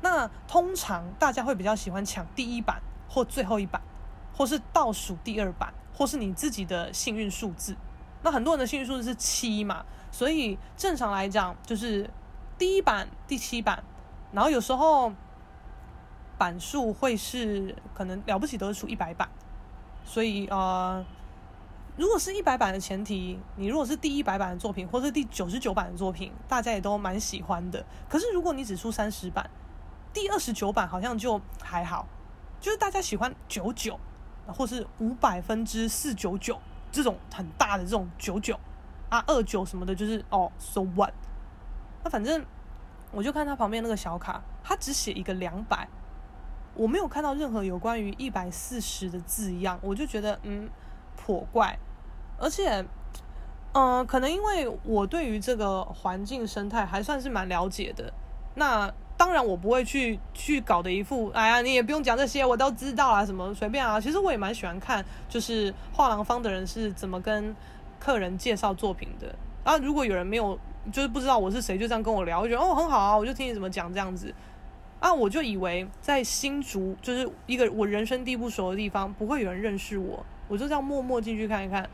[0.00, 3.82] 那通常大家会比较喜欢抢第一版或最后一版，
[4.32, 7.76] 或是倒数第二版，或是你自己的幸运数字。
[8.22, 12.08] 那很多人的幸运数字是七嘛，所以正常来讲就是
[12.56, 13.82] 第一版、第七版，
[14.32, 15.12] 然后有时候
[16.40, 19.28] 版数会是可能了不起都是出一百版，
[20.06, 21.04] 所以呃，
[21.98, 27.84] 如果是一百版的前提，你如果是第一百版的作品，或是第九十九版的作品，大家也都蛮喜欢的。
[28.08, 29.50] 可是如果你只出三十版，
[30.14, 32.06] 第二十九版好像就还好，
[32.58, 34.00] 就是大家喜欢九九，
[34.46, 36.58] 或是五百分之四九九。
[36.92, 38.58] 这种很大的这种九九
[39.10, 41.12] 啊二九什么的，就是哦，so what？
[42.02, 42.44] 那反正
[43.12, 45.86] 我就看他旁边那个小卡，他只写一个两百，
[46.74, 50.68] 我没有看到任何有关于一百四十的字样，我就觉得嗯，
[51.16, 51.78] 颇怪，
[52.38, 52.84] 而且，
[53.72, 58.12] 嗯、可能因为我对于这个环境生态还算是蛮了解的，
[58.54, 64.00] 那当然我不会去去搞的一副，哎呀，你也不用讲这些，我都知道啊，什么随便啊。
[64.00, 67.54] 其实我也蛮喜欢看，就是画廊方的人是怎么跟
[67.98, 69.76] 客人介绍作品的啊。
[69.76, 70.58] 如果有人没有，
[70.90, 74.34] 就是不知道我是谁，就这样跟我聊，我觉得哦很好啊，我就听你怎么讲这样子。
[75.00, 81.88] 啊，我就以为在新竹就是一个我人生地不熟的地方，不会有人认识我，我就这样默默进去看一看。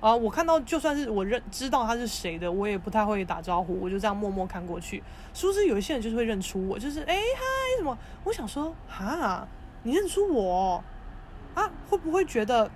[0.00, 5.00] 啊，我看到就算是我认知道他是谁的，我也不太会打招呼，我就这样默默看过去。
[5.32, 7.96] 殊不知有一些人就是会认出我，就是哎嗨什么？
[8.24, 9.46] 我想说哈，
[9.84, 10.82] 你认出我
[11.54, 11.70] 啊？
[11.88, 12.68] 会不会觉得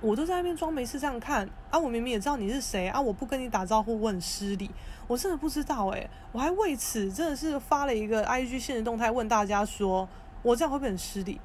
[0.00, 1.78] 我都在那边装没事这样看啊？
[1.78, 4.68] 我明明也知道你是谁啊，我不跟你打招呼，我很失礼。
[5.06, 10.08] 我真的不知道哎、我还为此真的是发了一个 IG 现实动态问大家说，
[10.42, 11.40] 我这样会不会很失礼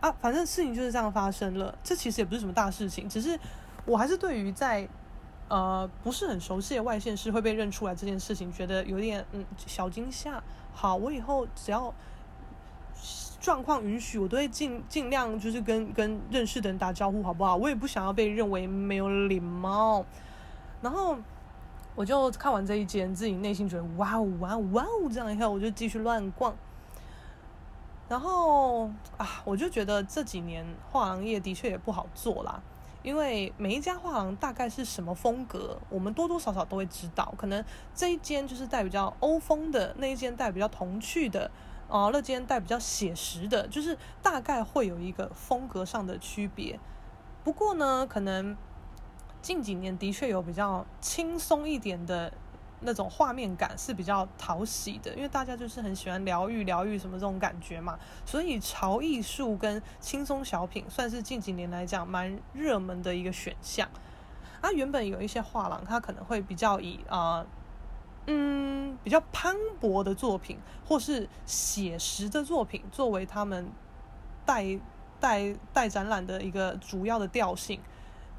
[0.00, 0.10] 啊？
[0.20, 3.38] 反正事情就是这样发生了，这其实也不是什么大事情，只是
[3.86, 4.88] 我还是对于在
[5.48, 10.42] 呃不是很熟悉的外线是会被认出来这件事情，觉得有点嗯小惊吓。
[10.74, 11.94] 好，我以后只要
[13.40, 17.54] 状况允许，我都会尽尽量就是跟跟认识的人打招呼，好不好？
[17.54, 20.04] 我也不想要被认为没有礼貌，
[20.82, 21.16] 然后。
[22.00, 26.56] 我就看完这一间，自己内心觉得哇哦哇哦哇哦，这样以后我就继续乱逛。
[28.08, 28.86] 然后
[29.18, 32.62] 啊，我就觉得这几年画廊业的确也不好做啦，
[33.02, 37.34] 因为每一家画廊大概是什么风格，我们多多少少都会知道。
[37.36, 37.62] 可能
[37.94, 41.50] 这一间就是带比较欧风的，那一间带比较童趣的，
[41.86, 46.80] 哦，那间带比较写实的，就是大概会有一个风格上的区别。
[47.44, 48.56] 不过呢，可能。
[49.42, 52.32] 近几年的确有比较轻松一点的
[52.80, 63.88] 那种画面感，是比较讨喜的，因为大家就是很喜欢疗愈、疗愈什么这种感觉嘛，所以潮艺术跟轻松小品算是近几年来讲蛮热门的一个选项。
[64.60, 67.46] 啊，原本有一些画廊，它可能会比较以啊、
[68.26, 73.70] 嗯，比较磅礴的作品或是写实的作品作为他们
[74.44, 74.78] 带
[75.18, 77.80] 带带展览的一个主要的调性。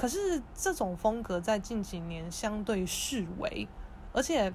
[0.02, 3.68] 可是这种风格在近几年相对式微，
[4.12, 4.52] 而且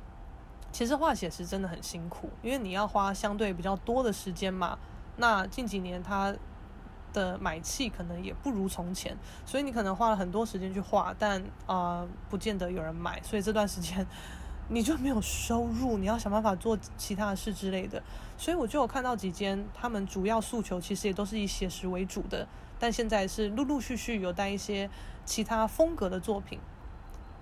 [0.72, 4.76] 其实画写实真的很辛苦，因为你要花相对比较多的时间嘛。
[5.18, 6.34] 那近几年它
[7.12, 14.04] 的买气可能也不如从前，所以你可能花了很多时间去画，但啊、不见得有人买，所以这段时间
[14.68, 18.02] 你就没有收入，你要想办法做其他的事之类的。
[18.36, 22.48] 所以我就有看到几间，他们主要诉求其实也都是以写实为主的。
[22.78, 24.90] 但现在是陆陆续续有带一些
[25.24, 26.58] 其他风格的作品，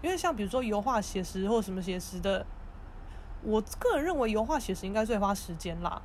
[0.00, 2.46] 因为像比如说油画写实或什么写实的，
[3.42, 6.00] 我个人认为油画写实应该最花时间啦。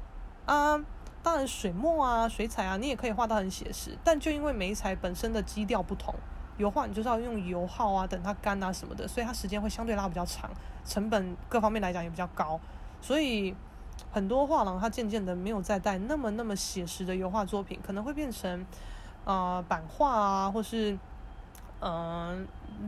[0.45, 0.83] 啊，
[1.21, 6.15] 当然水墨啊、水彩啊，你也可以画到很写实，但就因为媒材本身的基调不同，
[6.57, 10.49] 油画你就是要用油耗啊，等它干啊什么的，所以它时间会相对拉比较长，
[10.83, 12.59] 成本各方面来讲也比较高，
[12.99, 13.55] 所以
[14.11, 18.65] 很多画廊它渐渐的没有再带那么那么写实的油画作品，可能会变成。
[19.25, 20.97] 啊、版画啊，或是
[21.81, 22.45] 嗯、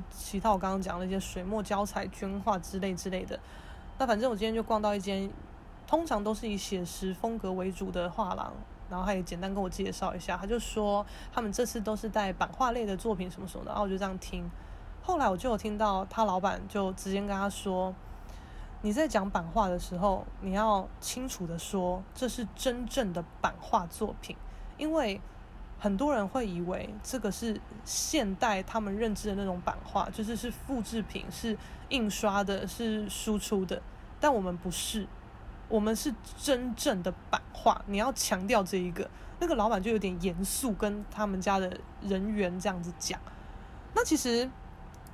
[0.10, 3.40] 其他我刚刚讲那些水墨、胶彩、绢画之类之类的。
[3.98, 5.32] 那反正我今天就逛到一间，
[5.88, 8.52] 通常都是以写实风格为主的画廊，
[8.90, 14.50] 然后他也简单跟我介绍一下，他就说他们这次都是带版画类的作品什么什么的，然后我就这样听。
[15.02, 17.96] 后来我就有听到他老板就直接跟他说
[18.84, 24.36] ：“你在讲版画的时候，你要清楚的说这是真正的版画作品，
[24.78, 25.22] 因为。”
[25.84, 31.58] 很多人会以为这个是现代他们认知的那种版画，就是是复制品，是
[31.90, 33.82] 印刷的，是输出的。
[34.20, 35.08] 但我们不是，
[35.68, 37.84] 我们是真正的版画。
[37.88, 39.10] 你要强调这一个，
[39.40, 43.20] 那个老板就有点严肃，跟他们家的人员这样子讲。
[43.96, 44.48] 那其实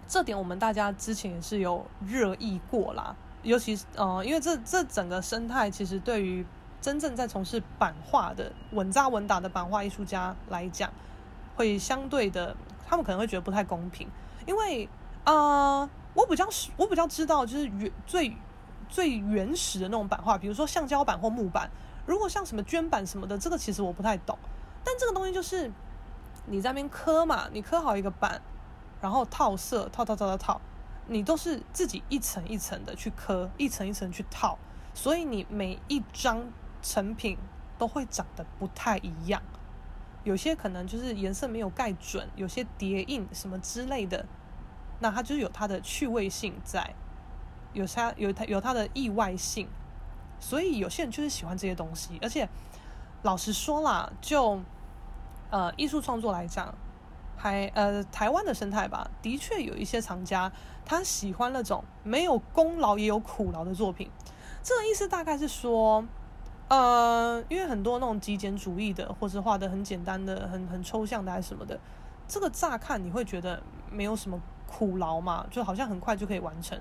[0.05, 6.45] 这点我们大家之前也是有热议过啦，尤其是呃，因为这这整个生态其实对于。
[6.79, 10.91] 真正在从事版画的稳扎稳打的版画艺术家来讲，
[11.55, 12.55] 会相对的，
[12.85, 14.07] 他们可能会觉得不太公平，
[14.45, 14.87] 因为
[15.23, 16.47] 啊、我比较
[16.77, 18.37] 我比较知道，就是原最
[18.87, 21.69] 最原始的那种版画，比如说橡胶版或木板。
[22.05, 24.37] 如果像什么绢板什么的，这个其实我不太懂。
[24.85, 25.69] 但这个东西就是
[26.45, 28.41] 你在那边刻嘛，你刻好一个板，
[29.01, 30.61] 然后套色，套套套套套，
[31.07, 34.57] 你都是自己一层一层的去刻，一层一层去套，
[34.93, 36.45] 所以你每一张。
[36.81, 37.37] 成品
[37.77, 39.41] 都会长得不太一样，
[40.23, 44.25] 有些可能就是颜色没有盖准，有些叠印什么之类的，
[44.99, 46.93] 那它就是有它的趣味性在，
[47.73, 49.67] 有它有它有它的意外性，
[50.39, 52.19] 所以有些人就是喜欢这些东西。
[52.21, 52.47] 而且
[53.23, 54.59] 老实说啦，就
[55.49, 56.73] 呃艺术创作来讲，
[57.35, 60.51] 还呃台湾的生态吧，的确有一些藏家
[60.85, 64.09] 他喜欢那种没有功劳也有苦劳的作品。
[64.63, 66.05] 这个意思大概是说，
[66.69, 71.79] 呃，因为很多那种极简主义的，或是画的很简单的、很很抽象的还是什么的，
[72.27, 76.77] 这个乍看你会觉得没有什么苦劳嘛，就好像很快就可以完成。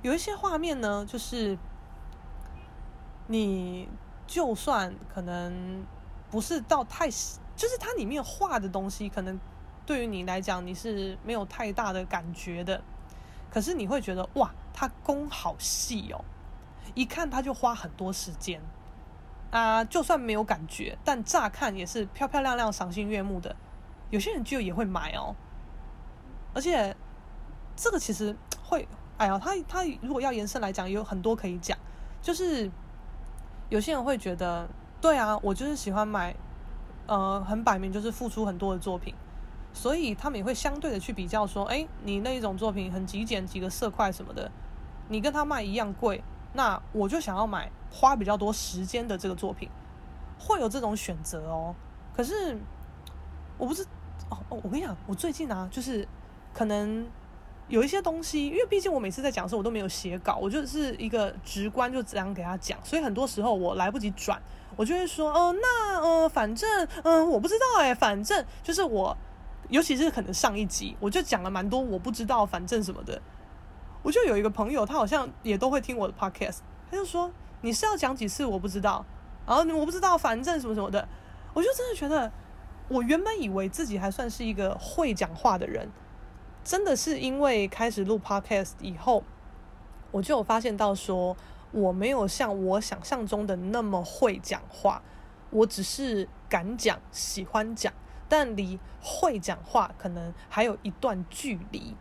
[0.00, 1.58] 有一些画面呢，就是
[3.26, 3.86] 你
[4.26, 5.84] 就算可能
[6.30, 9.38] 不是到太，就是它里面画的东西，可能
[9.84, 12.80] 对于你来讲你是没有太大的感觉的，
[13.50, 16.24] 可是你会觉得哇，它工好细哦。
[16.94, 18.58] 一看他就花很多时间
[19.50, 23.54] 啊，就算没有感觉，但乍看也是漂漂亮亮、赏心悦目的。
[24.10, 25.34] 有些人就也会买哦，
[26.54, 26.96] 而且
[27.76, 31.76] 这个其实会，哎呀，他他如果要延伸来讲，有很多可以讲。
[32.20, 32.70] 就是
[33.68, 34.68] 有些人会觉得，
[35.00, 36.34] 对啊，我就是喜欢买，
[37.06, 39.14] 呃，很摆明就是付出很多的作品，
[39.72, 44.50] 所以他们也会相对的去比较说，哎，你那一种作品很极简，几个色块什么的，
[45.08, 46.22] 你跟他卖一样贵。
[46.54, 49.68] 那我就想要买花比较多时间的这个作品，
[50.38, 51.74] 会有这种选择哦。
[52.14, 52.58] 可是
[53.56, 53.82] 我不是
[54.30, 56.06] 哦，我跟你讲，我最近啊，就是
[56.52, 57.06] 可能
[57.68, 64.40] 有一些东西，因为毕竟我每次在讲的时候我都没有写稿，我就是一个直观就这样给他讲，所以很多时候我来不及转，
[64.76, 69.16] 我就会说，哦、那呃，反正嗯、我不知道哎，反正就是我，
[69.68, 73.20] 尤其是可能上一集我就讲了蛮多我不知道，反正什么的。
[74.02, 76.58] 我就有一个朋友，他好像也都会听我的 podcast，
[76.90, 77.30] 他就说，
[77.60, 79.04] 你是要讲几次我不知道，
[79.46, 81.08] 然后我不知道，反正什么什么的，
[81.54, 82.30] 我就真的觉得，
[82.88, 85.90] 我原本以为自己还算是一个会讲话的人，
[86.62, 89.24] 真的是因为开始录 podcast 以后，
[90.10, 91.36] 我就有发现到说，
[91.72, 95.02] 我没有像我想象中的那么会讲话，
[95.50, 97.92] 我只是敢讲，喜欢讲，
[98.28, 101.96] 但离会讲话可能还有一段距离。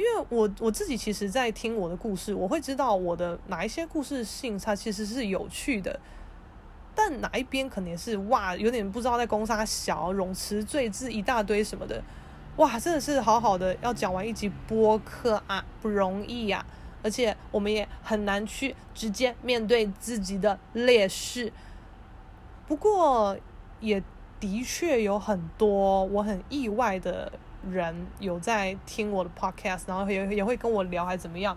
[0.00, 6.00] 因为我我自己其实，在听我的故事，我会知道我的哪一些故事性它其实是有趣的，
[6.94, 12.02] 但哪一边可能也是哇，有点不知道在攻杀小冗词赘字一大堆什么的，
[12.56, 16.64] 哇，真的是好好的要讲完一集播客啊，不容易呀，
[17.02, 21.52] 而且我们也很难去直接面对自己的劣势，
[22.66, 23.36] 不过
[23.80, 24.02] 也
[24.40, 27.30] 的确有很多我很意外的。
[27.70, 31.56] 人有在听我的 podcast，然后也也会跟我聊，还怎么样？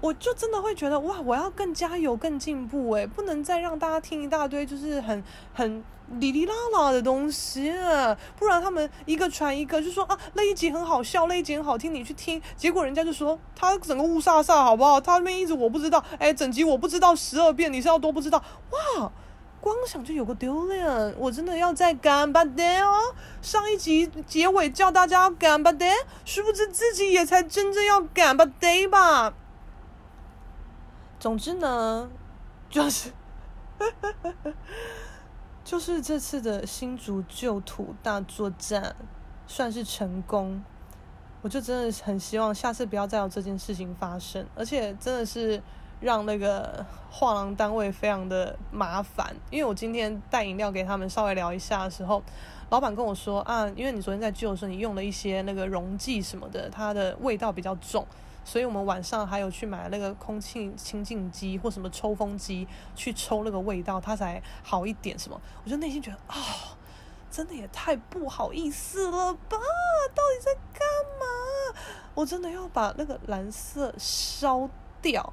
[0.00, 5.84] 我就真的会觉得哇，我要更加油、更进步诶，不能再让大家听一大堆就是很很
[6.18, 7.70] 哩哩啦啦的东西，
[8.38, 14.98] 不然他们一个传一个，就说啊那一集很好笑，那一集很好听，你去听，结果人家就说他整个雾煞煞，好不好？
[14.98, 18.42] 他那边一直我不知道，哎，整集我不知道十二遍，你是要多不知道？
[18.70, 19.12] 哇！
[19.60, 23.14] 光想就有个丢脸，我真的要再干巴爹哦！
[23.42, 25.92] 上一集结尾叫大家要干巴爹，
[26.24, 29.34] 殊不知自己也才真正要干巴爹吧。
[31.18, 32.10] 总之呢，
[32.70, 33.12] 就是，
[35.62, 38.96] 就是这次的新竹旧土大作战
[39.46, 40.64] 算是成功，
[41.42, 45.62] 我就真的很希望下次不要再有这件事情发生，而且真的是。
[46.00, 52.22] 让那个画廊单位非常的麻烦，因为我今天带饮料给他们稍微聊一下的时候，
[52.70, 58.06] 老板跟我说啊，因为你昨天在旧的时候你用了一些那个溶剂什么的，它的味道比较重，
[58.44, 65.18] 所以我们晚上还有去买那个空气清净机或什么抽风机去抽那个味道，它才好一点。
[65.18, 65.40] 什么？
[65.64, 66.78] 我就内心觉得啊、哦，
[67.30, 69.58] 真的也太不好意思了吧？
[70.14, 70.80] 到底在干
[71.18, 71.80] 嘛？
[72.14, 74.68] 我真的要把那个蓝色烧
[75.02, 75.32] 掉。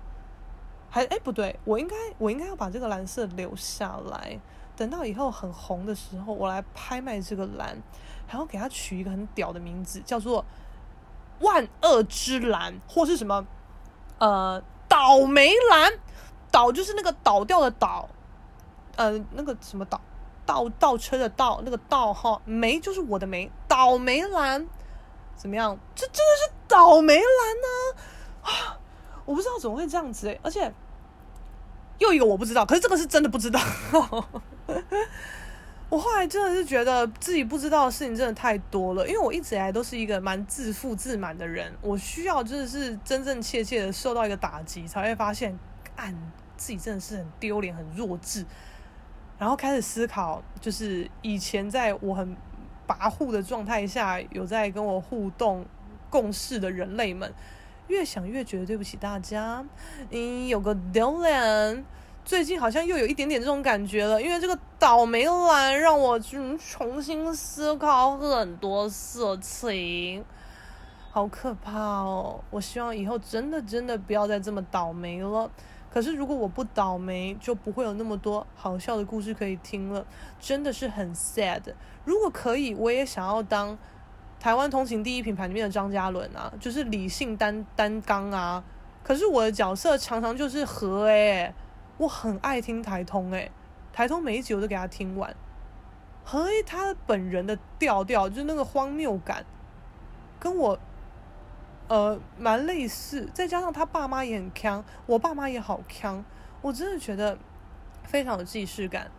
[0.90, 4.40] 还哎不对，我应该我应该要把这个蓝色留下来，
[4.76, 7.78] 等到以后很红的时候，我来拍卖这个蓝，
[8.28, 10.44] 然后给它取一个很屌的名字，叫做
[11.40, 13.46] 万恶之蓝，或是什么
[14.18, 15.92] 呃倒霉蓝，
[16.50, 18.08] 倒就是那个倒掉的倒，
[18.96, 20.00] 呃那个什么倒
[20.46, 24.66] 倒倒车的倒，那个倒哈，霉就是我的霉，倒霉蓝
[25.36, 25.78] 怎么样？
[25.94, 28.02] 这真的是倒霉蓝呢
[28.42, 28.80] 啊！
[29.28, 30.74] 我不知道怎么会这样子诶，而且
[32.00, 33.60] 又一个我不知道，可是这个是真的不知道。
[35.90, 45.58] 我后来真的是觉得自己不知道的事情真的太多了，因为我一直以来都是一个蛮自负自满的人，我需要真的是真正切切的受到一个打击，才会发现，
[45.96, 46.14] 干
[46.56, 48.46] 自己真的是很丢脸、很弱智，
[49.38, 52.36] 然后开始思考，就是以前在我很
[52.88, 55.66] 跋扈的状态下，有在跟我互动
[56.10, 57.34] 共事的人类们。
[57.88, 59.66] 越想越觉得对不起大家，
[60.10, 61.86] 你有个丢脸，
[62.26, 70.24] 最近好像又有一点点这种感觉了，因为这个倒霉蓝让我重新思考很多事情，
[71.12, 72.42] 好可怕哦！
[72.50, 75.50] 我希望以后真的真的不要再这么倒霉了。
[75.90, 80.06] 可是如果我不倒霉，就不会有那么多好笑的故事可以听了，
[80.40, 81.62] 真的是很 sad。
[82.04, 83.76] 如果可以，我也想要当
[84.40, 88.64] 台湾通勤第一品牌里面的张嘉伦啊，就是理性担担纲啊。
[89.04, 91.54] 可是我的角色常常就是和诶，
[91.98, 93.52] 我很爱听台通诶，
[93.92, 95.36] 台通每一集我都给他听完。
[96.24, 99.46] 和 A 他本人的调调，就是那个荒谬感，
[100.40, 100.80] 跟我。
[101.90, 106.22] 呃，蛮类似，再加上他爸妈也很锵，我爸妈也好锵，
[106.62, 107.38] 我真的觉得
[108.04, 109.10] 非常有既视感。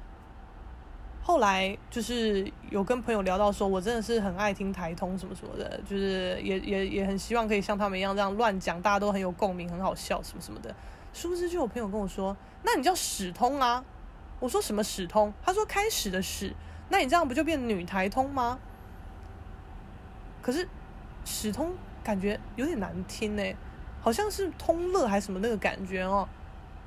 [1.29, 10.75] 后来就是有跟朋友聊到说，我真的是很爱听台通什么什么的，就是也也也很希望可以像他们一样这样乱讲，大家都很有共鸣，很好笑什么什么的。
[11.13, 13.85] 殊不知就有朋友跟我说，那你叫史通啊？
[14.41, 15.31] 我说什么史通？
[15.43, 16.55] 他说开始的始，
[16.89, 18.59] 那你这样不就变女台通吗？
[20.41, 20.67] 可是
[21.27, 21.77] 史通。
[22.05, 23.43] 感觉有点难听呢，
[24.01, 26.27] 好像是通乐还是什么那个感觉哦。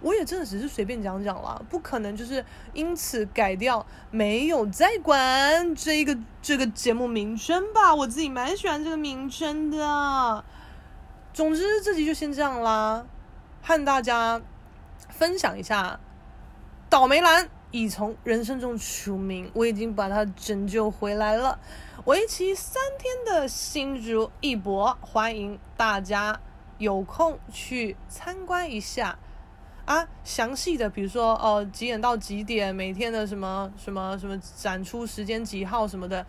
[0.02, 2.44] 我也真的只是随便讲讲啦，不可能就是
[2.74, 7.94] 因此改掉没有在管这一个这个节目名称吧？
[7.94, 10.44] 我自己蛮喜欢这个名称的。
[11.34, 13.06] 总之这集就先这样啦，
[13.62, 14.42] 和大家
[15.10, 16.00] 分享一下，
[16.90, 21.58] 倒霉兰已从人生中除名，我已经把它拯救回来了。
[22.06, 26.42] 为期三天的新竹艺博，欢迎大家
[26.80, 29.20] 有空去参观一下
[29.92, 30.08] 啊！
[30.24, 36.26] 详细的，比如说哦，几点到几点，每天的什么什么什么展出时间几号什么的，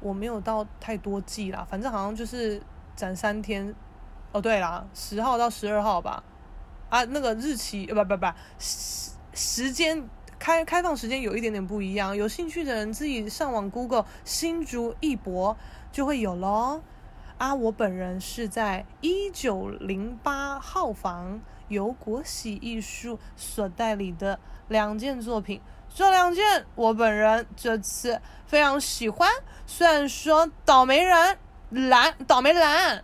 [0.00, 2.62] 我没有到太多记啦，反正好像就是
[2.96, 3.74] 展三天。
[4.32, 6.24] 哦，对啦，十号到十二号吧。
[6.88, 8.26] 啊，那个日期不不不，
[8.58, 10.08] 时时间。
[10.38, 15.54] 开开放时间有一点点不一样，有兴趣的人自己上网 Google 新竹艺博
[15.92, 16.80] 就会有喽。
[17.36, 21.40] 啊，我本人是在一九零八号房，
[21.70, 29.26] 由国喜艺术所代理的两件作品，这两件我本人这次非常喜欢。
[29.66, 31.38] 虽然说倒霉人
[31.70, 33.02] 蓝倒霉蓝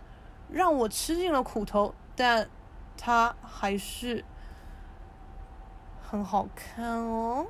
[0.51, 2.47] 让我吃尽了苦头，但
[2.95, 4.23] 它还是。
[6.09, 7.47] 很好看哦，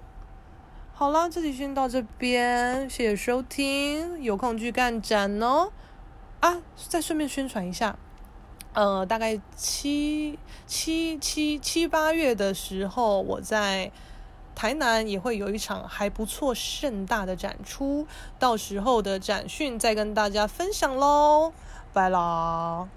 [0.92, 5.72] 好啦，这集先到这边，谢谢收听，有空去看展哦。
[6.40, 8.00] 啊，再顺便宣传一下，
[8.78, 13.92] 呃，大概七七七七八月的时候，我在
[14.54, 18.06] 台南也会有一场还不错盛大的展出，
[18.38, 21.52] 到时候的展讯再跟大家分享喽，
[21.92, 22.88] 拜啦。